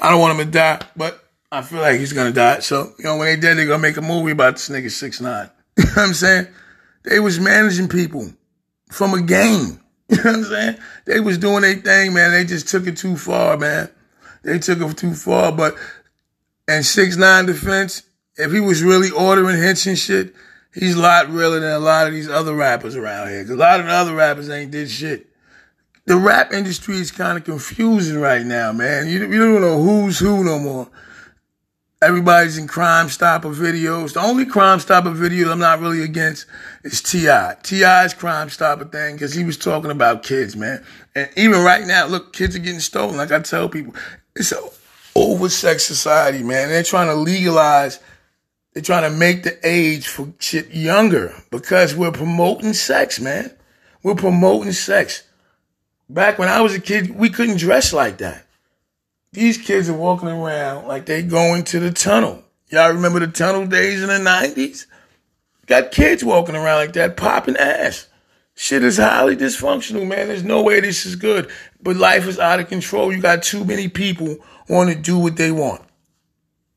[0.00, 2.60] I don't want him to die, but I feel like he's gonna die.
[2.60, 5.20] So, you know, when they dead, they're gonna make a movie about this nigga six
[5.20, 5.50] nine.
[5.78, 6.48] You know what I'm saying?
[7.04, 8.32] They was managing people
[8.90, 9.80] from a game.
[10.10, 10.78] You know what I'm saying?
[11.04, 12.30] They was doing their thing, man.
[12.30, 13.90] They just took it too far, man.
[14.42, 15.52] They took it too far.
[15.52, 15.76] But
[16.66, 18.04] and six nine defense,
[18.36, 20.34] if he was really ordering hits and shit,
[20.74, 23.42] he's a lot realer than a lot of these other rappers around here.
[23.42, 25.26] Cause a lot of the other rappers ain't did shit.
[26.06, 29.08] The rap industry is kind of confusing right now, man.
[29.08, 30.88] You, you don't know who's who no more.
[32.00, 34.12] Everybody's in Crime Stopper videos.
[34.12, 36.46] The only Crime Stopper video I'm not really against
[36.84, 37.56] is T.I.
[37.64, 40.84] T.I.'s Crime Stopper thing, because he was talking about kids, man.
[41.16, 43.16] And even right now, look, kids are getting stolen.
[43.16, 43.96] Like I tell people,
[44.36, 44.60] it's an
[45.16, 46.68] oversex society, man.
[46.68, 47.98] They're trying to legalize,
[48.74, 53.50] they're trying to make the age for shit younger because we're promoting sex, man.
[54.04, 55.24] We're promoting sex.
[56.08, 58.44] Back when I was a kid, we couldn't dress like that.
[59.32, 62.44] These kids are walking around like they going to the tunnel.
[62.70, 64.86] Y'all remember the tunnel days in the 90s?
[65.66, 68.08] Got kids walking around like that, popping ass.
[68.54, 70.28] Shit is highly dysfunctional, man.
[70.28, 71.50] There's no way this is good.
[71.80, 73.12] But life is out of control.
[73.12, 74.38] You got too many people
[74.68, 75.82] want to do what they want.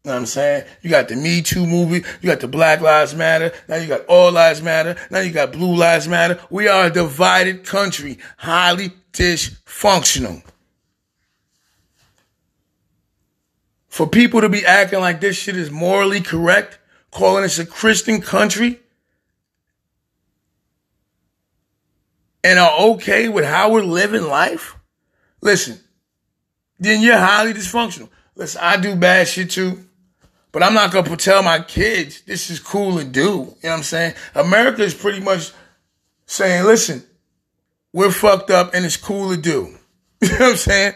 [0.04, 0.66] You know what I'm saying?
[0.82, 2.04] You got the Me Too movie.
[2.22, 3.52] You got the Black Lives Matter.
[3.68, 4.96] Now you got All Lives Matter.
[5.10, 6.40] Now you got Blue Lives Matter.
[6.50, 10.44] We are a divided country, highly dysfunctional.
[13.92, 16.80] For people to be acting like this shit is morally correct,
[17.12, 18.80] calling us a Christian country,
[22.42, 24.78] and are okay with how we're living life,
[25.42, 25.78] listen,
[26.80, 28.08] then you're highly dysfunctional.
[28.34, 29.84] Listen, I do bad shit too,
[30.54, 33.22] but I'm not gonna tell my kids this is cool to do.
[33.22, 34.14] You know what I'm saying?
[34.36, 35.52] America is pretty much
[36.28, 37.04] saying, listen,
[37.92, 39.78] we're fucked up and it's cool to do.
[40.22, 40.94] You know what I'm saying?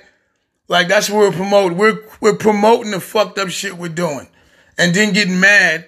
[0.67, 1.77] Like that's what we're promoting.
[1.77, 4.27] We're we're promoting the fucked up shit we're doing,
[4.79, 5.87] and then getting mad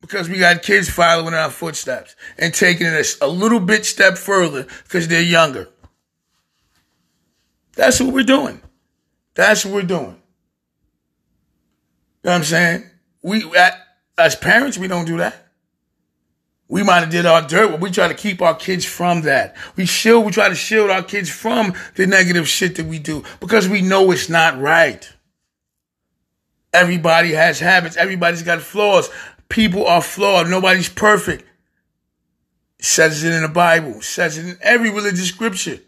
[0.00, 4.16] because we got kids following our footsteps and taking it a, a little bit step
[4.16, 5.68] further because they're younger.
[7.74, 8.62] That's what we're doing.
[9.34, 10.16] That's what we're doing.
[12.22, 12.84] You know what I'm saying?
[13.22, 13.44] We
[14.16, 15.48] as parents, we don't do that.
[16.68, 19.56] We might have did our dirt, but we try to keep our kids from that.
[19.74, 23.24] We shield, we try to shield our kids from the negative shit that we do
[23.40, 25.12] because we know it's not right.
[26.74, 27.96] Everybody has habits.
[27.96, 29.08] Everybody's got flaws.
[29.48, 30.48] People are flawed.
[30.48, 31.44] Nobody's perfect.
[32.80, 34.02] Says it in the Bible.
[34.02, 35.78] Says it in every religious scripture.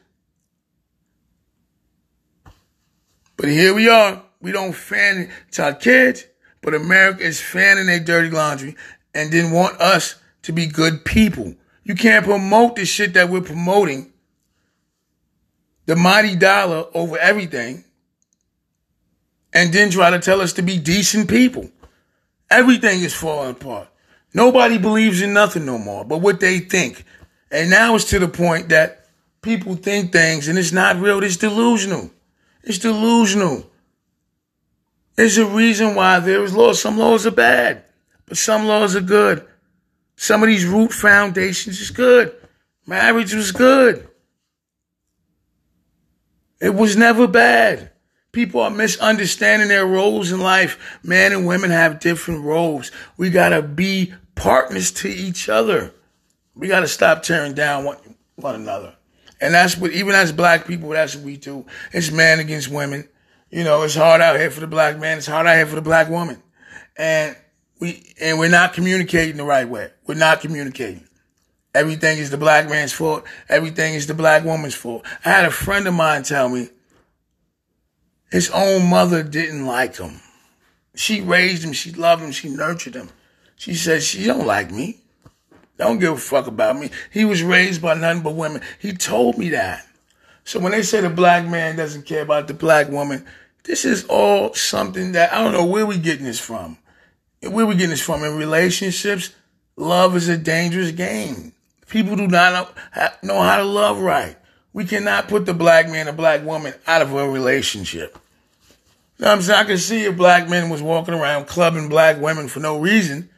[3.36, 4.22] But here we are.
[4.40, 6.24] We don't fan it to our kids,
[6.62, 8.76] but America is fanning their dirty laundry
[9.12, 11.54] and didn't want us to be good people.
[11.82, 14.12] You can't promote the shit that we're promoting,
[15.86, 17.84] the mighty dollar over everything,
[19.56, 21.70] and then try to tell us to be decent people.
[22.50, 23.88] Everything is falling apart.
[24.34, 27.04] Nobody believes in nothing no more but what they think.
[27.50, 29.06] And now it's to the point that
[29.40, 31.22] people think things and it's not real.
[31.24, 32.10] It's delusional.
[32.64, 33.70] It's delusional.
[35.14, 36.82] There's a reason why there is laws.
[36.82, 37.82] Some laws are bad,
[38.26, 39.46] but some laws are good.
[40.16, 42.34] Some of these root foundations is good.
[42.86, 44.06] Marriage was good.
[46.60, 47.92] It was never bad.
[48.36, 50.98] People are misunderstanding their roles in life.
[51.02, 52.92] Men and women have different roles.
[53.16, 55.94] We gotta be partners to each other.
[56.54, 57.96] We gotta stop tearing down one,
[58.34, 58.94] one another.
[59.40, 61.64] And that's what, even as black people, that's what we do.
[61.94, 63.08] It's man against women.
[63.48, 65.16] You know, it's hard out here for the black man.
[65.16, 66.42] It's hard out here for the black woman.
[66.98, 67.34] And
[67.80, 69.92] we and we're not communicating the right way.
[70.06, 71.08] We're not communicating.
[71.74, 73.24] Everything is the black man's fault.
[73.48, 75.06] Everything is the black woman's fault.
[75.24, 76.68] I had a friend of mine tell me
[78.36, 80.20] his own mother didn't like him.
[80.94, 81.72] She raised him.
[81.72, 82.32] She loved him.
[82.32, 83.08] She nurtured him.
[83.56, 84.98] She said, she don't like me.
[85.78, 86.90] Don't give a fuck about me.
[87.10, 88.60] He was raised by none but women.
[88.78, 89.86] He told me that.
[90.44, 93.24] So when they say the black man doesn't care about the black woman,
[93.64, 96.76] this is all something that I don't know where we getting this from.
[97.40, 98.22] Where we getting this from?
[98.22, 99.34] In relationships,
[99.76, 101.54] love is a dangerous game.
[101.88, 102.76] People do not
[103.22, 104.36] know how to love right.
[104.74, 108.18] We cannot put the black man and black woman out of a relationship.
[109.18, 109.60] Know I'm saying?
[109.60, 113.30] I can see if black men was walking around clubbing black women for no reason,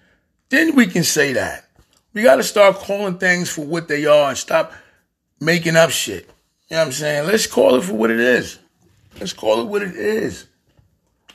[0.49, 1.67] then we can say that.
[2.13, 4.73] We got to start calling things for what they are and stop
[5.41, 6.25] making up shit.
[6.69, 7.27] You know what I'm saying?
[7.27, 8.59] Let's call it for what it is.
[9.21, 10.47] Let's call it what it is.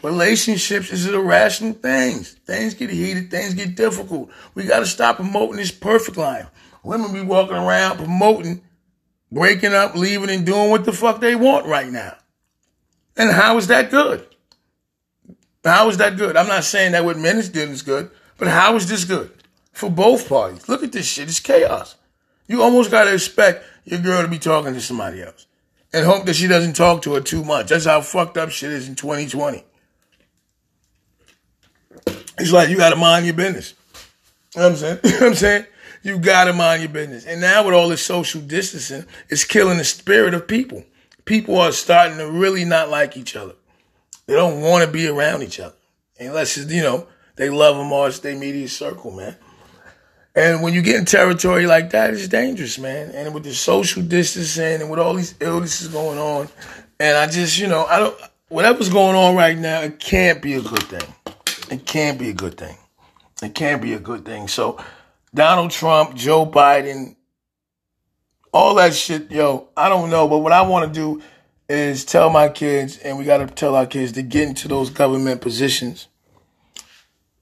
[0.01, 2.33] Relationships is irrational things.
[2.45, 4.29] Things get heated, things get difficult.
[4.53, 6.49] We got to stop promoting this perfect life.
[6.83, 8.61] Women be walking around promoting
[9.33, 12.15] breaking up, leaving, and doing what the fuck they want right now.
[13.17, 14.25] And how is that good?
[15.63, 16.35] How is that good?
[16.35, 19.31] I'm not saying that what men is doing is good, but how is this good?
[19.71, 20.67] For both parties.
[20.67, 21.29] Look at this shit.
[21.29, 21.95] It's chaos.
[22.47, 25.47] You almost gotta expect your girl to be talking to somebody else.
[25.93, 27.69] And hope that she doesn't talk to her too much.
[27.69, 29.63] That's how fucked up shit is in 2020.
[32.39, 33.73] It's like you gotta mind your business.
[34.55, 34.99] You know what I'm saying?
[35.03, 35.65] You know what I'm saying?
[36.03, 37.25] You gotta mind your business.
[37.25, 40.83] And now with all this social distancing, it's killing the spirit of people.
[41.25, 43.53] People are starting to really not like each other.
[44.25, 45.75] They don't want to be around each other.
[46.19, 49.35] Unless, you know, they love them or it's their media circle, man.
[50.35, 53.11] And when you get in territory like that, it's dangerous, man.
[53.11, 56.49] And with the social distancing and with all these illnesses going on,
[56.99, 60.55] and I just, you know, I don't, whatever's going on right now, it can't be
[60.55, 61.13] a good thing.
[61.69, 62.77] It can't be a good thing.
[63.41, 64.47] It can't be a good thing.
[64.47, 64.83] So
[65.33, 67.15] Donald Trump, Joe Biden,
[68.53, 70.27] all that shit, yo, I don't know.
[70.27, 71.21] But what I want to do
[71.73, 74.89] is tell my kids, and we got to tell our kids to get into those
[74.89, 76.07] government positions.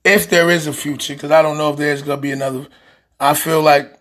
[0.04, 2.66] If there is a future, because I don't know if there's going to be another.
[3.20, 3.98] I feel like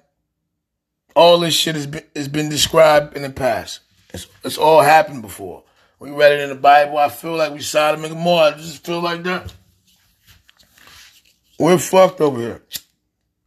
[1.16, 3.82] all this shit has been, has been described in the past.
[4.14, 5.64] It's, it's all happened before.
[6.00, 6.98] We read it in the Bible.
[6.98, 8.56] I feel like we Sodom and Gomorrah.
[8.56, 9.54] I just feel like that.
[11.60, 12.64] We're fucked over here.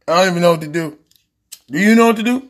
[0.07, 0.97] I don't even know what to do.
[1.69, 2.49] Do you know what to do?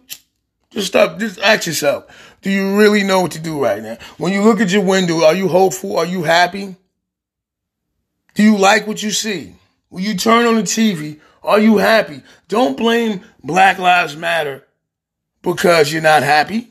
[0.69, 1.17] Just stop.
[1.17, 2.24] Just ask yourself.
[2.45, 3.97] Do you really know what to do right now?
[4.19, 5.97] When you look at your window, are you hopeful?
[5.97, 6.75] Are you happy?
[8.35, 9.55] Do you like what you see?
[9.89, 12.21] When you turn on the TV, are you happy?
[12.47, 14.63] Don't blame Black Lives Matter
[15.41, 16.67] because you're not happy.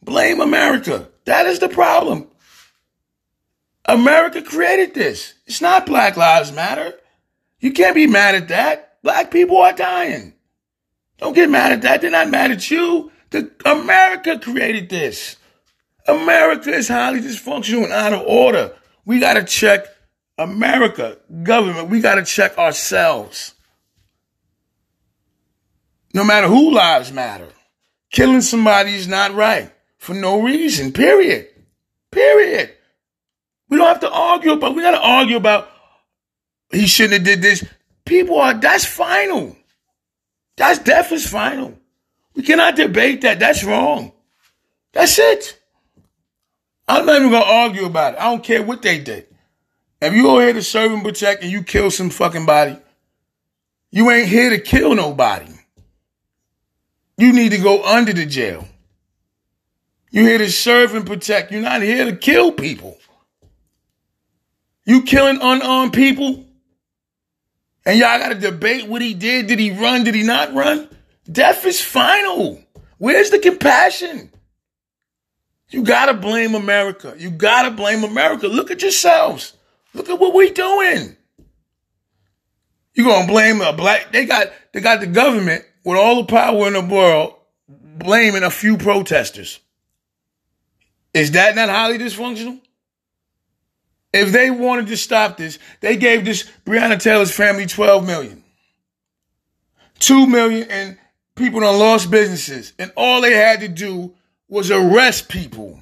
[0.00, 1.08] Blame America.
[1.24, 2.28] That is the problem.
[3.86, 5.34] America created this.
[5.48, 6.94] It's not Black Lives Matter.
[7.58, 9.02] You can't be mad at that.
[9.02, 10.34] Black people are dying.
[11.18, 12.00] Don't get mad at that.
[12.00, 13.10] They're not mad at you.
[13.34, 15.34] The, America created this.
[16.06, 18.72] America is highly dysfunctional and out of order.
[19.04, 19.88] We got to check
[20.38, 21.90] America, government.
[21.90, 23.54] We got to check ourselves.
[26.14, 27.48] No matter who lives matter.
[28.12, 31.48] Killing somebody is not right for no reason, period.
[32.12, 32.70] Period.
[33.68, 35.68] We don't have to argue about, we got to argue about
[36.70, 37.64] he shouldn't have did this.
[38.04, 39.56] People are, that's final.
[40.56, 41.80] That's death is final.
[42.34, 43.38] We cannot debate that.
[43.38, 44.12] That's wrong.
[44.92, 45.58] That's it.
[46.86, 48.20] I'm not even gonna argue about it.
[48.20, 49.26] I don't care what they did.
[50.00, 52.76] If you go here to serve and protect and you kill some fucking body,
[53.90, 55.50] you ain't here to kill nobody.
[57.16, 58.66] You need to go under the jail.
[60.10, 61.52] You're here to serve and protect.
[61.52, 62.98] You're not here to kill people.
[64.84, 66.44] You killing unarmed people,
[67.86, 69.46] and y'all got to debate what he did.
[69.46, 70.04] Did he run?
[70.04, 70.88] Did he not run?
[71.30, 72.62] Death is final.
[72.98, 74.30] Where's the compassion?
[75.70, 77.14] You got to blame America.
[77.18, 78.46] You got to blame America.
[78.46, 79.54] Look at yourselves.
[79.92, 81.16] Look at what we're doing.
[82.94, 86.68] You to blame a black, they got, they got the government with all the power
[86.68, 87.34] in the world
[87.68, 89.58] blaming a few protesters.
[91.12, 92.60] Is that not highly dysfunctional?
[94.12, 98.44] If they wanted to stop this, they gave this Breonna Taylor's family 12 million.
[99.98, 100.98] 2 million and
[101.34, 102.72] people done lost businesses.
[102.78, 104.14] And all they had to do
[104.48, 105.80] was arrest people.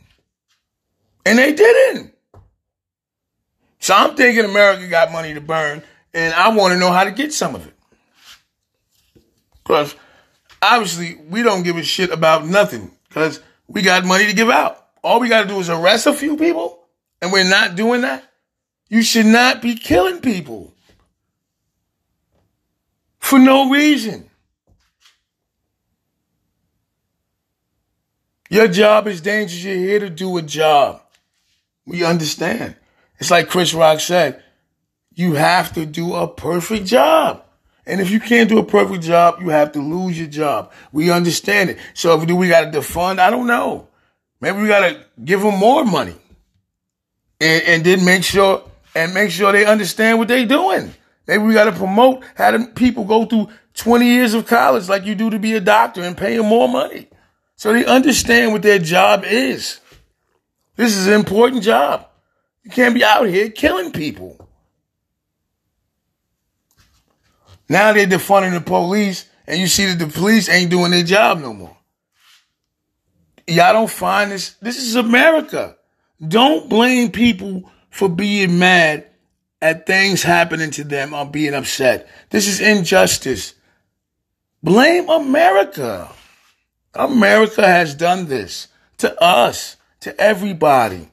[1.25, 2.15] And they didn't.
[3.79, 5.83] So I'm thinking America got money to burn,
[6.15, 7.75] and I want to know how to get some of it.
[9.63, 9.95] Because
[10.61, 14.87] obviously we don't give a shit about nothing because we got money to give out.
[15.03, 16.83] All we got to do is arrest a few people
[17.21, 18.25] and we're not doing that,
[18.89, 20.75] you should not be killing people
[23.19, 24.29] for no reason.
[28.53, 29.65] Your job is dangerous.
[29.65, 31.01] You're here to do a job.
[31.87, 32.77] We understand.
[33.19, 34.43] It's like Chris Rock said,
[35.15, 37.47] you have to do a perfect job.
[37.87, 40.71] And if you can't do a perfect job, you have to lose your job.
[40.93, 41.79] We understand it.
[41.95, 43.21] So if do we got to defund?
[43.21, 43.89] I don't know.
[44.39, 46.17] Maybe we got to give them more money
[47.41, 50.93] and, and then make sure and make sure they understand what they're doing.
[51.27, 55.15] Maybe we got to promote having people go through 20 years of college like you
[55.15, 57.09] do to be a doctor and pay them more money.
[57.63, 59.79] So they understand what their job is.
[60.75, 62.09] This is an important job.
[62.65, 64.49] You can't be out here killing people.
[67.69, 71.39] Now they're defunding the police and you see that the police ain't doing their job
[71.39, 71.77] no more.
[73.47, 74.55] Y'all don't find this.
[74.55, 75.77] This is America.
[76.21, 79.07] Don't blame people for being mad
[79.61, 82.09] at things happening to them or being upset.
[82.29, 83.55] This is injustice.
[84.65, 86.11] Blame America.
[86.95, 88.69] America has done this
[88.99, 91.09] to us, to everybody.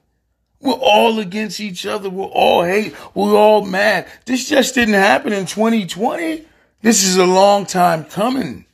[0.61, 2.09] We're all against each other.
[2.09, 2.93] We're all hate.
[3.15, 4.07] We're all mad.
[4.25, 6.45] This just didn't happen in 2020.
[6.81, 8.65] This is a long time coming.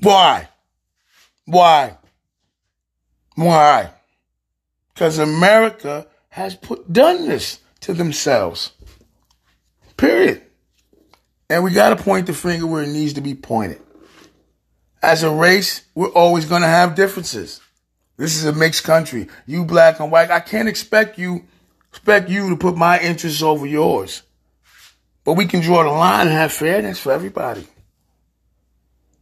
[0.00, 0.48] Why?
[1.44, 1.98] Why?
[3.34, 3.90] Why?
[4.94, 8.72] Because America has put done this to themselves.
[9.96, 10.42] Period.
[11.48, 13.80] And we got to point the finger where it needs to be pointed.
[15.06, 17.60] As a race, we're always going to have differences.
[18.16, 19.28] This is a mixed country.
[19.46, 20.32] You black and white.
[20.32, 21.44] I can't expect you
[21.90, 24.24] expect you to put my interests over yours.
[25.22, 27.68] But we can draw the line and have fairness for everybody.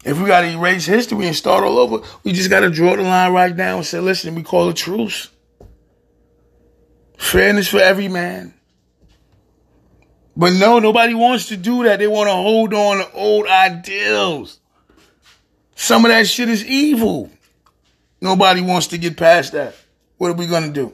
[0.06, 2.96] If we got to erase history and start all over, we just got to draw
[2.96, 5.28] the line right now and say, listen, we call a truce.
[7.18, 8.54] Fairness for every man.
[10.34, 11.98] But no, nobody wants to do that.
[11.98, 14.60] They want to hold on to old ideals.
[15.74, 17.30] Some of that shit is evil.
[18.20, 19.74] Nobody wants to get past that.
[20.18, 20.92] What are we going to do?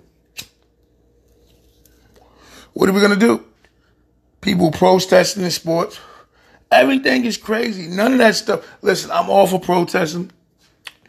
[2.72, 3.44] What are we going to do?
[4.40, 6.00] People protesting in sports.
[6.70, 7.88] Everything is crazy.
[7.88, 8.66] None of that stuff.
[8.80, 10.30] Listen, I'm all for protesting.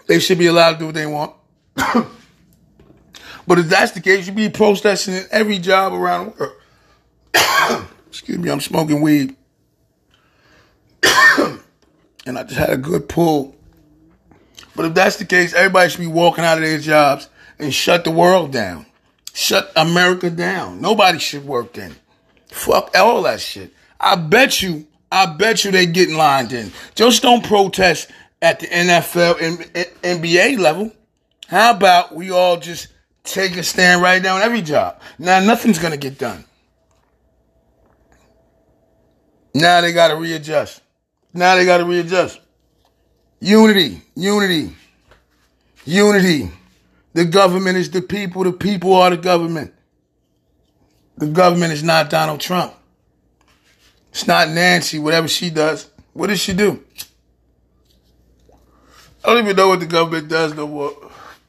[0.07, 1.33] They should be allowed to do what they want.
[1.75, 6.53] but if that's the case, you be protesting in every job around the
[7.33, 7.85] world.
[8.07, 9.35] Excuse me, I'm smoking weed.
[12.25, 13.55] and I just had a good pull.
[14.81, 17.29] But if that's the case, everybody should be walking out of their jobs
[17.59, 18.87] and shut the world down.
[19.31, 20.81] Shut America down.
[20.81, 21.95] Nobody should work then.
[22.47, 23.75] Fuck all that shit.
[23.99, 26.71] I bet you, I bet you they getting lined in.
[26.95, 28.09] Just don't protest
[28.41, 29.59] at the NFL and
[30.01, 30.91] NBA level.
[31.47, 32.87] How about we all just
[33.23, 34.99] take a stand right now on every job?
[35.19, 36.43] Now nothing's gonna get done.
[39.53, 40.81] Now they gotta readjust.
[41.35, 42.39] Now they gotta readjust.
[43.41, 44.71] Unity, unity,
[45.83, 46.51] unity.
[47.13, 49.73] The government is the people, the people are the government.
[51.17, 52.73] The government is not Donald Trump.
[54.11, 55.89] It's not Nancy, whatever she does.
[56.13, 56.83] What does she do?
[59.23, 60.95] I don't even know what the government does no more,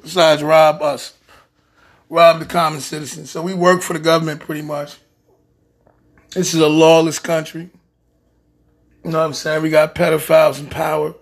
[0.00, 1.14] besides rob us,
[2.08, 3.26] rob the common citizen.
[3.26, 4.96] So we work for the government pretty much.
[6.30, 7.70] This is a lawless country.
[9.04, 9.62] You know what I'm saying?
[9.62, 11.14] We got pedophiles in power.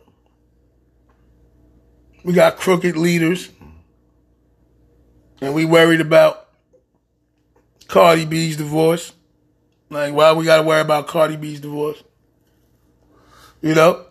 [2.24, 3.50] We got crooked leaders.
[5.40, 6.48] And we worried about
[7.88, 9.12] Cardi B's divorce.
[9.88, 12.02] Like, why we gotta worry about Cardi B's divorce?
[13.62, 14.04] You know?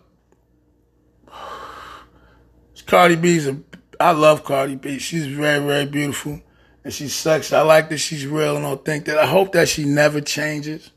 [2.86, 3.56] Cardi B's a,
[4.00, 4.98] I love Cardi B.
[4.98, 6.40] She's very, very beautiful.
[6.82, 7.54] And she's sexy.
[7.54, 9.14] I like that she's real and authentic.
[9.14, 10.90] I hope that she never changes.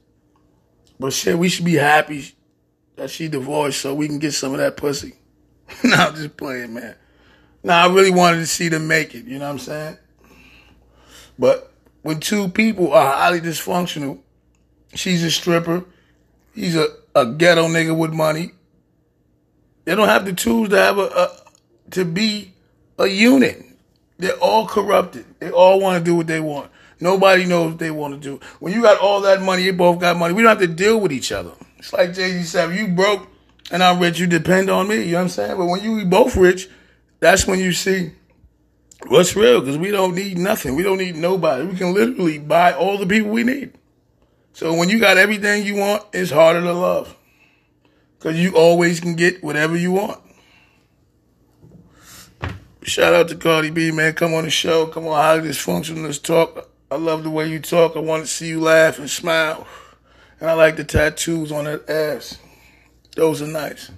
[0.99, 2.33] But shit, we should be happy
[2.95, 5.13] that she divorced so we can get some of that pussy.
[5.83, 6.95] no, I'm just playing, man.
[7.63, 9.97] Now, I really wanted to see them make it, you know what I'm saying?
[11.39, 14.19] But when two people are highly dysfunctional,
[14.93, 15.85] she's a stripper,
[16.53, 18.51] he's a, a ghetto nigga with money,
[19.85, 21.29] they don't have the tools to have a, a
[21.91, 22.53] to be
[22.97, 23.63] a unit.
[24.17, 25.25] They're all corrupted.
[25.39, 26.71] They all want to do what they want.
[26.99, 28.39] Nobody knows what they want to do.
[28.59, 30.33] When you got all that money, you both got money.
[30.33, 31.51] We don't have to deal with each other.
[31.77, 33.27] It's like Jay Z said, you broke
[33.71, 35.03] and I'm rich, you depend on me.
[35.03, 35.57] You know what I'm saying?
[35.57, 36.69] But when you both rich,
[37.23, 38.11] that's when you see
[39.07, 40.75] what's real because we don't need nothing.
[40.75, 41.65] We don't need nobody.
[41.65, 43.71] We can literally buy all the people we need.
[44.51, 47.15] So when you got everything you want, it's harder to love
[48.17, 50.19] because you always can get whatever you want.
[52.83, 54.13] Shout out to Cardi B, man.
[54.13, 54.87] Come on the show.
[54.87, 56.03] Come on, highly dysfunctional.
[56.03, 56.69] Let's talk.
[56.91, 57.95] I love the way you talk.
[57.95, 59.65] I want to see you laugh and smile.
[60.41, 62.37] And I like the tattoos on that ass.
[63.15, 63.91] Those are nice.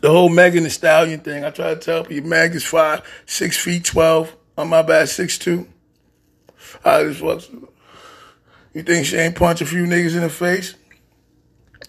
[0.00, 1.44] The whole Megan Thee Stallion thing.
[1.44, 4.34] I try to tell people Meg is five, six feet twelve.
[4.56, 5.68] On my bad, six two.
[6.84, 7.48] I just was.
[8.74, 10.74] You think she ain't punch a few niggas in the face?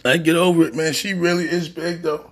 [0.05, 0.93] I get over it, man.
[0.93, 2.31] She really is big though.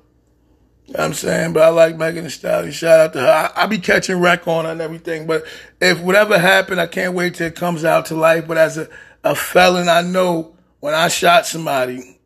[0.95, 2.71] I'm saying, but I like Megan Thee Stallion.
[2.71, 3.27] Shout out to her.
[3.27, 5.27] I, I be catching wreck on her and everything.
[5.27, 5.45] But
[5.81, 8.47] if whatever happened, I can't wait till it comes out to life.
[8.47, 8.87] But as a,
[9.23, 12.16] a felon, I know when I shot somebody,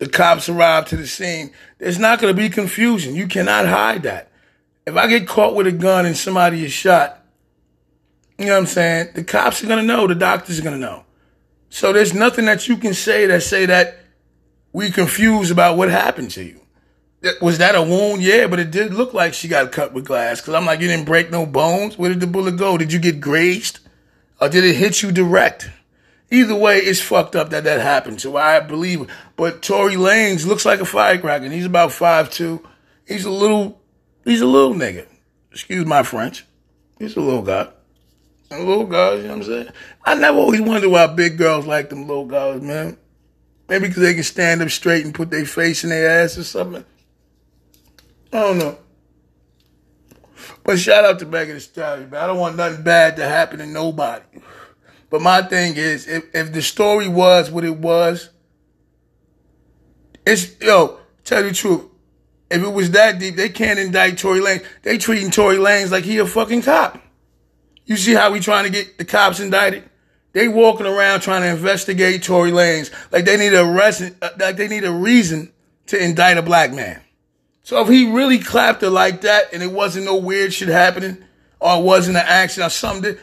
[0.00, 1.52] the cops arrive to the scene.
[1.78, 3.14] There's not going to be confusion.
[3.14, 4.32] You cannot hide that.
[4.86, 7.22] If I get caught with a gun and somebody is shot,
[8.38, 9.10] you know what I'm saying?
[9.14, 10.06] The cops are going to know.
[10.06, 11.04] The doctors are going to know.
[11.68, 13.98] So there's nothing that you can say that say that
[14.72, 16.60] we confused about what happened to you.
[17.42, 18.22] Was that a wound?
[18.22, 20.40] Yeah, but it did look like she got cut with glass.
[20.40, 21.98] Cause I'm like, you didn't break no bones.
[21.98, 22.78] Where did the bullet go?
[22.78, 23.80] Did you get grazed?
[24.40, 25.68] Or did it hit you direct?
[26.30, 28.20] Either way, it's fucked up that that happened.
[28.20, 29.10] So I believe.
[29.36, 31.44] But Tory Lanez looks like a firecracker.
[31.44, 32.66] And he's about five two.
[33.06, 33.80] He's a little,
[34.24, 35.06] he's a little nigga.
[35.50, 36.46] Excuse my French.
[36.98, 37.68] He's a little guy.
[38.52, 39.68] A little guy, you know what I'm saying?
[40.04, 42.96] I never always wondered why big girls like them little guys, man.
[43.68, 46.42] Maybe because they can stand up straight and put their face in their ass or
[46.42, 46.84] something.
[48.32, 48.78] I don't know.
[50.64, 52.22] But shout out to Megan Thee Stallion, man.
[52.22, 54.24] I don't want nothing bad to happen to nobody.
[55.10, 58.30] But my thing is, if, if the story was what it was,
[60.24, 61.86] it's, yo, tell you the truth.
[62.50, 64.64] If it was that deep, they can't indict Tory Lanez.
[64.82, 67.00] They treating Tory Lanez like he a fucking cop.
[67.84, 69.84] You see how we trying to get the cops indicted?
[70.32, 74.56] They walking around trying to investigate Tory Lanez like they need a arrest, uh, like
[74.56, 75.52] they need a reason
[75.86, 77.00] to indict a black man.
[77.62, 81.18] So if he really clapped her like that and it wasn't no weird shit happening
[81.58, 83.16] or it wasn't an accident or something,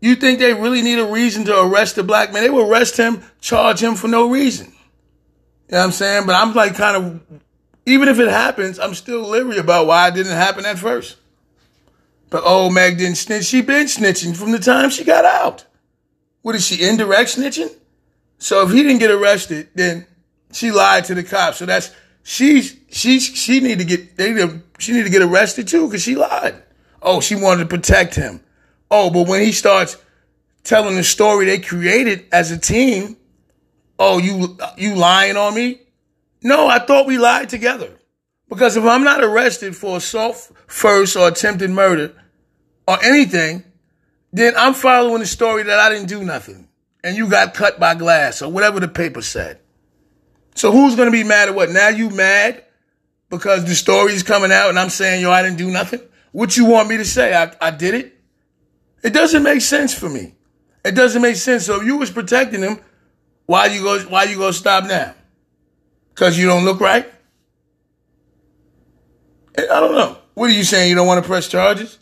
[0.00, 2.42] you think they really need a reason to arrest the black man?
[2.42, 4.66] They will arrest him, charge him for no reason.
[4.66, 6.26] You know what I'm saying?
[6.26, 7.40] But I'm like kind of,
[7.84, 11.16] even if it happens, I'm still leery about why it didn't happen at first.
[12.30, 13.46] But oh, Meg didn't snitch.
[13.46, 15.64] She been snitching from the time she got out.
[16.42, 17.74] What is she, indirect snitching?
[18.38, 20.06] So if he didn't get arrested, then
[20.52, 21.58] she lied to the cops.
[21.58, 21.90] So that's,
[22.22, 26.02] she's, she's, she need to get, they need she need to get arrested too because
[26.02, 26.62] she lied.
[27.02, 28.40] Oh, she wanted to protect him.
[28.90, 29.96] Oh, but when he starts
[30.64, 33.16] telling the story they created as a team,
[33.98, 35.80] oh, you, you lying on me?
[36.42, 37.98] No, I thought we lied together.
[38.48, 42.14] Because if I'm not arrested for assault first or attempted murder
[42.86, 43.64] or anything,
[44.32, 46.68] then I'm following the story that I didn't do nothing
[47.04, 49.60] and you got cut by glass or whatever the paper said.
[50.54, 51.70] So who's going to be mad at what?
[51.70, 52.64] Now you mad
[53.30, 56.00] because the story is coming out and I'm saying, yo, I didn't do nothing?
[56.32, 57.34] What you want me to say?
[57.34, 58.17] I, I did it?
[59.02, 60.34] It doesn't make sense for me.
[60.84, 61.66] It doesn't make sense.
[61.66, 62.80] So if you was protecting him,
[63.46, 65.14] why you go, why you go stop now?
[66.14, 67.06] Cause you don't look right?
[69.56, 70.18] Eh, I don't know.
[70.34, 70.88] What are you saying?
[70.88, 71.98] You don't want to press charges?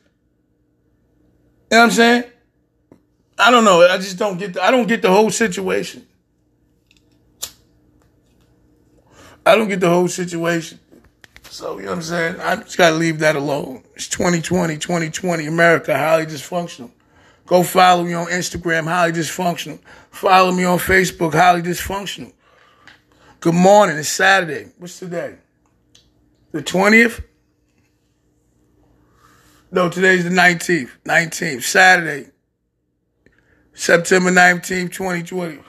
[1.71, 2.25] You know what I'm saying?
[3.39, 3.83] I don't know.
[3.83, 6.07] I just don't get the, I don't get the whole situation.
[9.45, 10.81] I don't get the whole situation.
[11.57, 12.41] So, you know what I'm saying?
[12.41, 13.83] I just got to leave that alone.
[13.95, 16.91] It's 2020, 2020, America, highly dysfunctional.
[17.47, 19.79] Go follow me on Instagram, highly dysfunctional.
[20.11, 22.35] Follow me on Facebook, highly dysfunctional.
[23.41, 23.97] Good morning.
[23.97, 24.71] It's Saturday.
[24.77, 25.37] What's today?
[26.53, 27.25] The 20th?
[29.73, 30.91] No, today's the 19th.
[31.07, 31.63] 19th.
[31.63, 32.33] Saturday.
[33.73, 35.61] September 19th, 2020.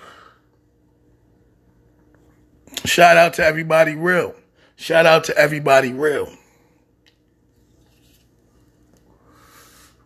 [2.83, 4.35] Shout out to everybody real.
[4.77, 6.31] Shout out to everybody real.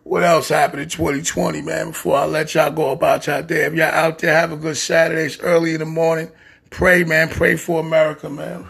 [0.02, 1.88] What else happened in 2020, man?
[1.88, 3.66] Before I let y'all go about y'all day.
[3.66, 5.24] If y'all out there, have a good Saturday.
[5.24, 6.30] It's early in the morning.
[6.70, 7.28] Pray, man.
[7.28, 8.66] Pray for America, man.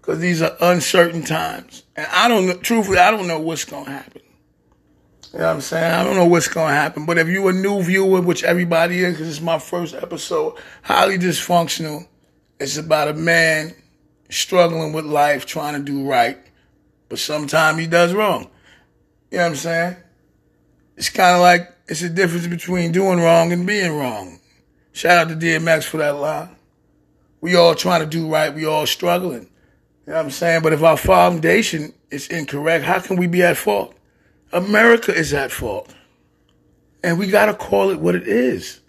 [0.00, 1.82] Because these are uncertain times.
[1.96, 4.20] And I don't know, truthfully, I don't know what's going to happen.
[5.32, 5.92] You know what I'm saying?
[5.94, 7.06] I don't know what's going to happen.
[7.06, 11.16] But if you're a new viewer, which everybody is, because it's my first episode, highly
[11.16, 12.06] dysfunctional.
[12.60, 13.74] It's about a man
[14.28, 16.38] struggling with life, trying to do right,
[17.08, 18.50] but sometimes he does wrong.
[19.30, 19.96] You know what I'm saying?
[20.96, 24.40] It's kind of like it's a difference between doing wrong and being wrong.
[24.92, 26.56] Shout out to DMX for that line.
[27.40, 28.54] We all trying to do right.
[28.54, 29.42] We all struggling.
[30.06, 30.62] You know what I'm saying?
[30.62, 33.94] But if our foundation is incorrect, how can we be at fault?
[34.52, 35.94] America is at fault.
[37.04, 38.80] And we got to call it what it is.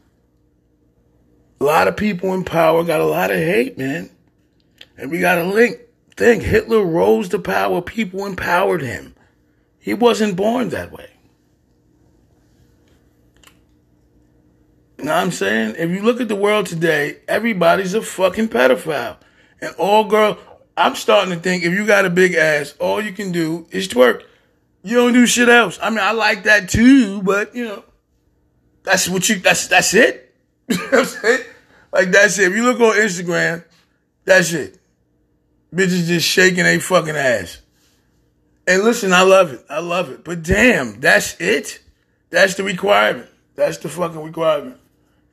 [1.60, 4.10] A lot of people in power got a lot of hate, man.
[4.98, 5.80] And we got to link,
[6.16, 9.16] think Hitler rose to power, people empowered him.
[9.80, 11.12] He wasn't born that way.
[14.98, 15.76] You know what I'm saying?
[15.78, 19.18] If you look at the world today, everybody's a fucking pedophile.
[19.62, 20.40] And all girl,
[20.76, 23.88] I'm starting to think if you got a big ass, all you can do is
[23.88, 24.24] twerk.
[24.84, 25.78] You don't do shit else.
[25.82, 27.84] I mean, I like that too, but you know,
[28.84, 29.36] that's what you.
[29.40, 30.34] That's that's it.
[30.68, 31.44] you know what I'm saying?
[31.92, 32.52] Like that's it.
[32.52, 33.66] If you look on Instagram,
[34.24, 34.80] that's it.
[35.78, 37.60] Bitches just shaking a fucking ass.
[38.66, 39.64] And listen, I love it.
[39.70, 40.24] I love it.
[40.24, 41.80] But damn, that's it.
[42.32, 43.30] That's the requirement.
[43.56, 44.78] That's the fucking requirement.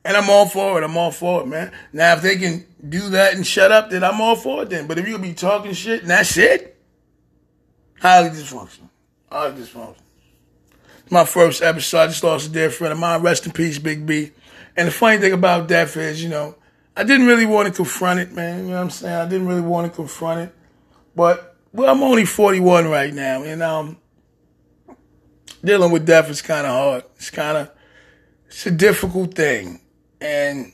[0.04, 0.84] And I'm all for it.
[0.84, 1.72] I'm all for it, man.
[1.94, 4.86] Now, if they can do that and shut up, then I'm all for it then.
[4.86, 6.78] But if to be talking shit and that's it,
[8.00, 8.90] highly dysfunctional.
[9.32, 9.96] Highly dysfunctional.
[11.08, 13.22] My first episode, I just lost a dear friend of mine.
[13.22, 14.32] Rest in peace, Big B.
[14.76, 16.54] And the funny thing about death is, you know,
[16.96, 18.64] I didn't really want to confront it, man.
[18.64, 19.14] You know what I'm saying?
[19.14, 20.54] I didn't really want to confront it.
[21.16, 23.42] But, well, I'm only 41 right now.
[23.42, 23.98] And, um,
[25.64, 27.04] dealing with death is kind of hard.
[27.16, 27.70] It's kind of,
[28.46, 29.80] it's a difficult thing.
[30.20, 30.72] And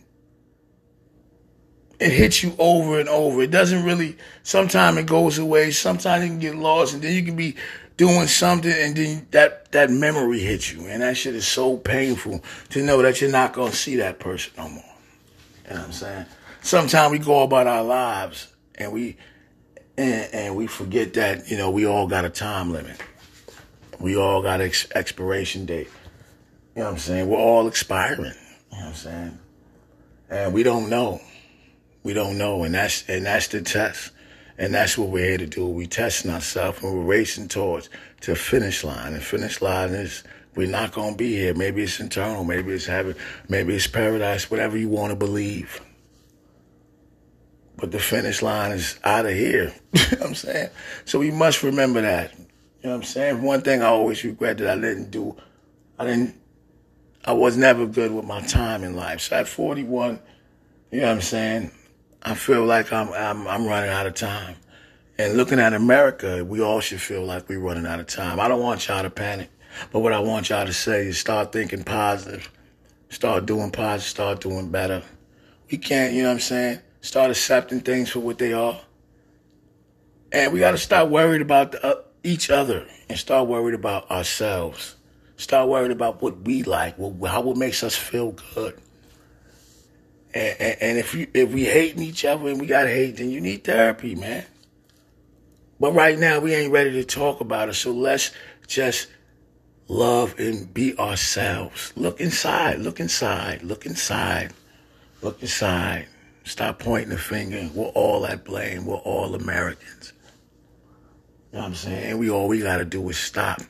[1.98, 3.42] it hits you over and over.
[3.42, 5.70] It doesn't really, sometimes it goes away.
[5.70, 7.56] Sometimes you can get lost and then you can be
[7.96, 10.86] doing something and then that, that memory hits you.
[10.86, 14.52] And that shit is so painful to know that you're not to see that person
[14.56, 14.89] no more.
[15.70, 16.26] You know what I'm saying?
[16.62, 19.16] Sometimes we go about our lives and we,
[19.96, 23.00] and, and we forget that, you know, we all got a time limit.
[24.00, 25.88] We all got ex- expiration date.
[26.74, 27.28] You know what I'm saying?
[27.28, 28.34] We're all expiring.
[28.72, 29.38] You know what I'm saying?
[30.28, 31.20] And we don't know.
[32.02, 32.64] We don't know.
[32.64, 34.10] And that's, and that's the test.
[34.58, 35.66] And that's what we're here to do.
[35.66, 37.90] We testing ourselves and we're racing towards
[38.22, 39.14] to finish line.
[39.14, 40.24] And finish line is
[40.55, 41.55] we're not gonna be here.
[41.55, 43.14] Maybe it's internal, maybe it's heaven,
[43.48, 45.80] maybe it's paradise, whatever you want to believe.
[47.76, 49.72] But the finish line is out of here.
[49.92, 50.70] you know what I'm saying?
[51.07, 52.34] So we must remember that.
[52.36, 52.44] You
[52.84, 53.42] know what I'm saying?
[53.42, 55.36] One thing I always regret that I didn't do,
[55.98, 56.34] I didn't,
[57.24, 59.20] I was never good with my time in life.
[59.20, 60.18] So at 41,
[60.90, 61.70] you know what I'm saying?
[62.22, 64.57] I feel like I'm, I'm, I'm running out of time.
[65.16, 68.40] And looking at America, we all should feel like we're running out of time.
[68.40, 69.51] I don't want y'all to panic.
[69.92, 72.50] But what I want y'all to say is start thinking positive.
[73.08, 74.08] Start doing positive.
[74.08, 75.02] Start doing better.
[75.70, 76.78] We can't, you know what I'm saying?
[77.00, 78.80] Start accepting things for what they are.
[80.32, 84.10] And we got to stop worried about the, uh, each other and start worried about
[84.10, 84.96] ourselves.
[85.36, 88.78] Start worried about what we like, what, how it makes us feel good.
[90.34, 93.30] And, and, and if you if we hating each other and we got hate, then
[93.30, 94.44] you need therapy, man.
[95.80, 98.30] But right now we ain't ready to talk about it, so let's
[98.66, 99.08] just
[99.91, 101.93] love and be ourselves.
[101.97, 104.53] Look inside, look inside, look inside,
[105.20, 106.07] look inside.
[106.45, 107.68] Stop pointing the finger.
[107.74, 108.86] We're all at blame.
[108.86, 110.12] We're all Americans.
[111.53, 112.18] You know what I'm saying?
[112.18, 113.61] We all we gotta do is stop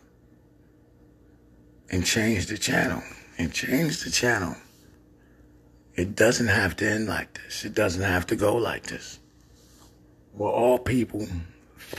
[1.90, 3.02] and change the channel.
[3.38, 4.54] And change the channel.
[5.94, 7.64] It doesn't have to end like this.
[7.64, 9.18] It doesn't have to go like this.
[10.34, 11.26] We're all people.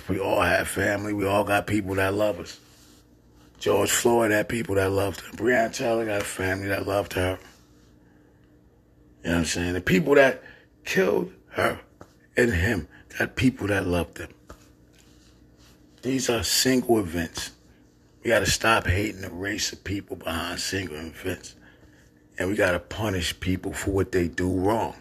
[0.08, 1.14] We all have family.
[1.14, 2.60] We all got people that love us.
[3.62, 5.32] George Floyd had people that loved her.
[5.34, 7.38] Breonna Taylor got a family that loved her.
[9.24, 9.74] You know what I'm saying?
[9.74, 10.44] The people that
[10.84, 11.80] killed her
[12.36, 12.88] and him
[13.20, 14.32] got people that loved them.
[16.02, 17.52] These are single events.
[18.24, 21.54] We got to stop hating the race of people behind single events.
[22.40, 24.96] And we got to punish people for what they do wrong.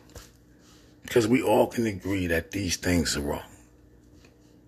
[1.02, 3.48] Because we all can agree that these things are wrong.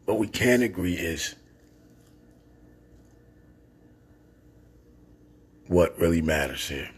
[0.07, 1.35] What we can't agree is
[5.73, 6.91] what really matters here.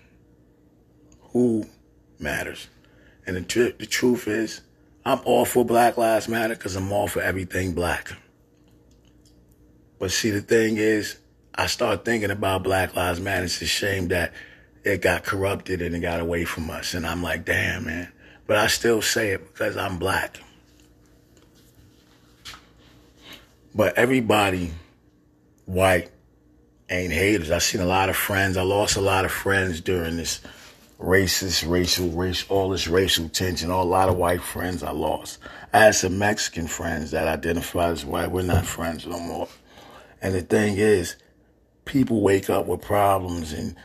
[1.33, 1.67] Who
[2.19, 2.69] matters?
[3.27, 4.61] And the, tr- the truth is,
[5.05, 8.13] I'm all for Black Lives Matter because I'm all for everything black.
[9.99, 11.17] But see, the thing is,
[11.55, 13.45] I start thinking about Black Lives Matter.
[13.45, 14.33] It's a shame that
[14.83, 16.95] it got corrupted and it got away from us.
[16.95, 18.13] And I'm like, damn, man.
[18.47, 20.41] But I still say it because I'm black.
[23.75, 24.73] But everybody,
[25.65, 26.11] white,
[26.95, 27.51] ain't haters.
[27.51, 28.57] I seen a lot of friends.
[28.57, 30.41] I lost a lot of friends during this
[30.99, 33.71] racist, racial, race, all this racial tension.
[33.71, 35.39] All, a lot of white friends I lost.
[35.73, 38.31] I had some Mexican friends that identified as white.
[38.31, 39.49] We're not friends no more.
[40.23, 41.17] And the thing is,
[41.85, 43.77] people wake up with problems and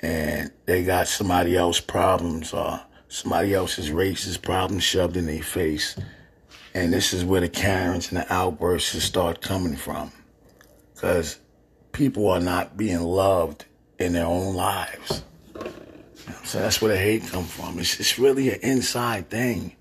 [0.00, 5.96] and they got somebody else's problems or somebody else's racist problems shoved in their face.
[6.74, 10.10] And this is where the Karens and the outbursts start coming from.
[10.94, 11.38] Because
[11.92, 13.64] people are not being loved
[13.98, 15.22] in their own lives.
[16.44, 17.78] So that's where the hate come from.
[17.78, 19.76] It's, it's really an inside thing.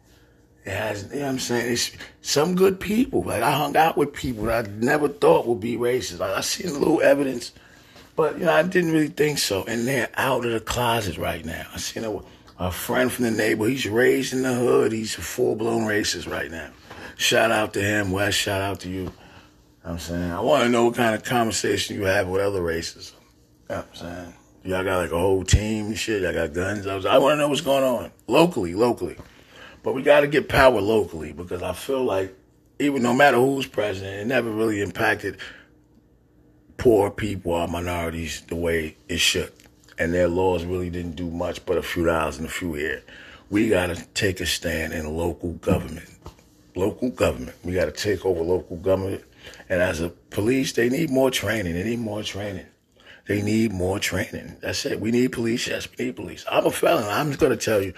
[0.64, 1.74] It has, you know what I'm saying?
[1.74, 1.92] It's
[2.22, 3.24] some good people.
[3.24, 6.20] Like I hung out with people that I never thought would be racist.
[6.20, 7.52] Like I seen a little evidence,
[8.16, 9.64] but you know I didn't really think so.
[9.64, 11.66] And they're out of the closet right now.
[11.74, 12.20] I seen a,
[12.60, 13.72] a friend from the neighborhood.
[13.72, 14.92] He's raised in the hood.
[14.92, 16.70] He's a full blown racist right now.
[17.18, 18.12] Shout out to him.
[18.12, 19.12] Wes, shout out to you.
[19.84, 20.32] I'm saying?
[20.32, 23.14] I want to know what kind of conversation you have with other races.
[23.70, 24.34] I'm saying?
[24.64, 26.22] Y'all got like a whole team and shit.
[26.22, 26.86] Y'all got guns.
[26.86, 29.18] I, was, I want to know what's going on locally, locally.
[29.82, 32.36] But we got to get power locally because I feel like
[32.78, 35.38] even no matter who's president, it never really impacted
[36.78, 39.52] poor people or minorities the way it should.
[39.98, 43.04] And their laws really didn't do much but a few dollars and a few here.
[43.50, 46.10] We got to take a stand in local government.
[46.76, 47.56] Local government.
[47.64, 49.24] We got to take over local government.
[49.70, 51.74] And as a police, they need more training.
[51.74, 52.66] They need more training.
[53.28, 54.58] They need more training.
[54.62, 55.00] That's it.
[55.00, 55.68] We need police.
[55.68, 56.46] Yes, we need police.
[56.50, 57.06] I'm a felon.
[57.06, 57.94] I'm just going to tell you,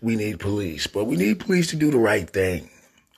[0.00, 0.86] we need police.
[0.86, 2.70] But we need police to do the right thing.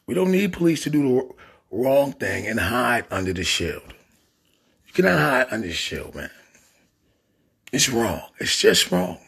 [0.06, 1.34] We don't need police to do the
[1.70, 3.94] wrong thing and hide under the shield.
[4.86, 6.30] You cannot hide under the shield, man.
[7.72, 8.22] It's wrong.
[8.38, 9.18] It's just wrong.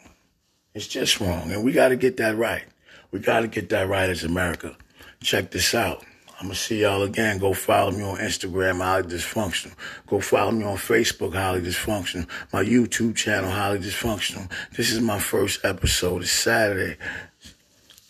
[0.75, 1.51] It's just wrong.
[1.51, 2.65] And we got to get that right.
[3.11, 4.77] We got to get that right as America.
[5.23, 6.05] Check this out.
[6.39, 7.39] I'm to see y'all again.
[7.39, 9.72] Go follow me on Instagram, Highly Dysfunctional.
[10.07, 12.28] Go follow me on Facebook, Highly Dysfunctional.
[12.53, 14.51] My YouTube channel, Highly Dysfunctional.
[14.76, 16.22] This is my first episode.
[16.22, 16.99] It's Saturday.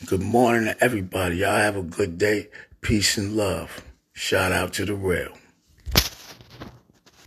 [0.06, 1.36] Good morning to everybody.
[1.36, 2.48] Y'all have a good day.
[2.80, 3.84] Peace and love.
[4.12, 5.36] Shout out to the real.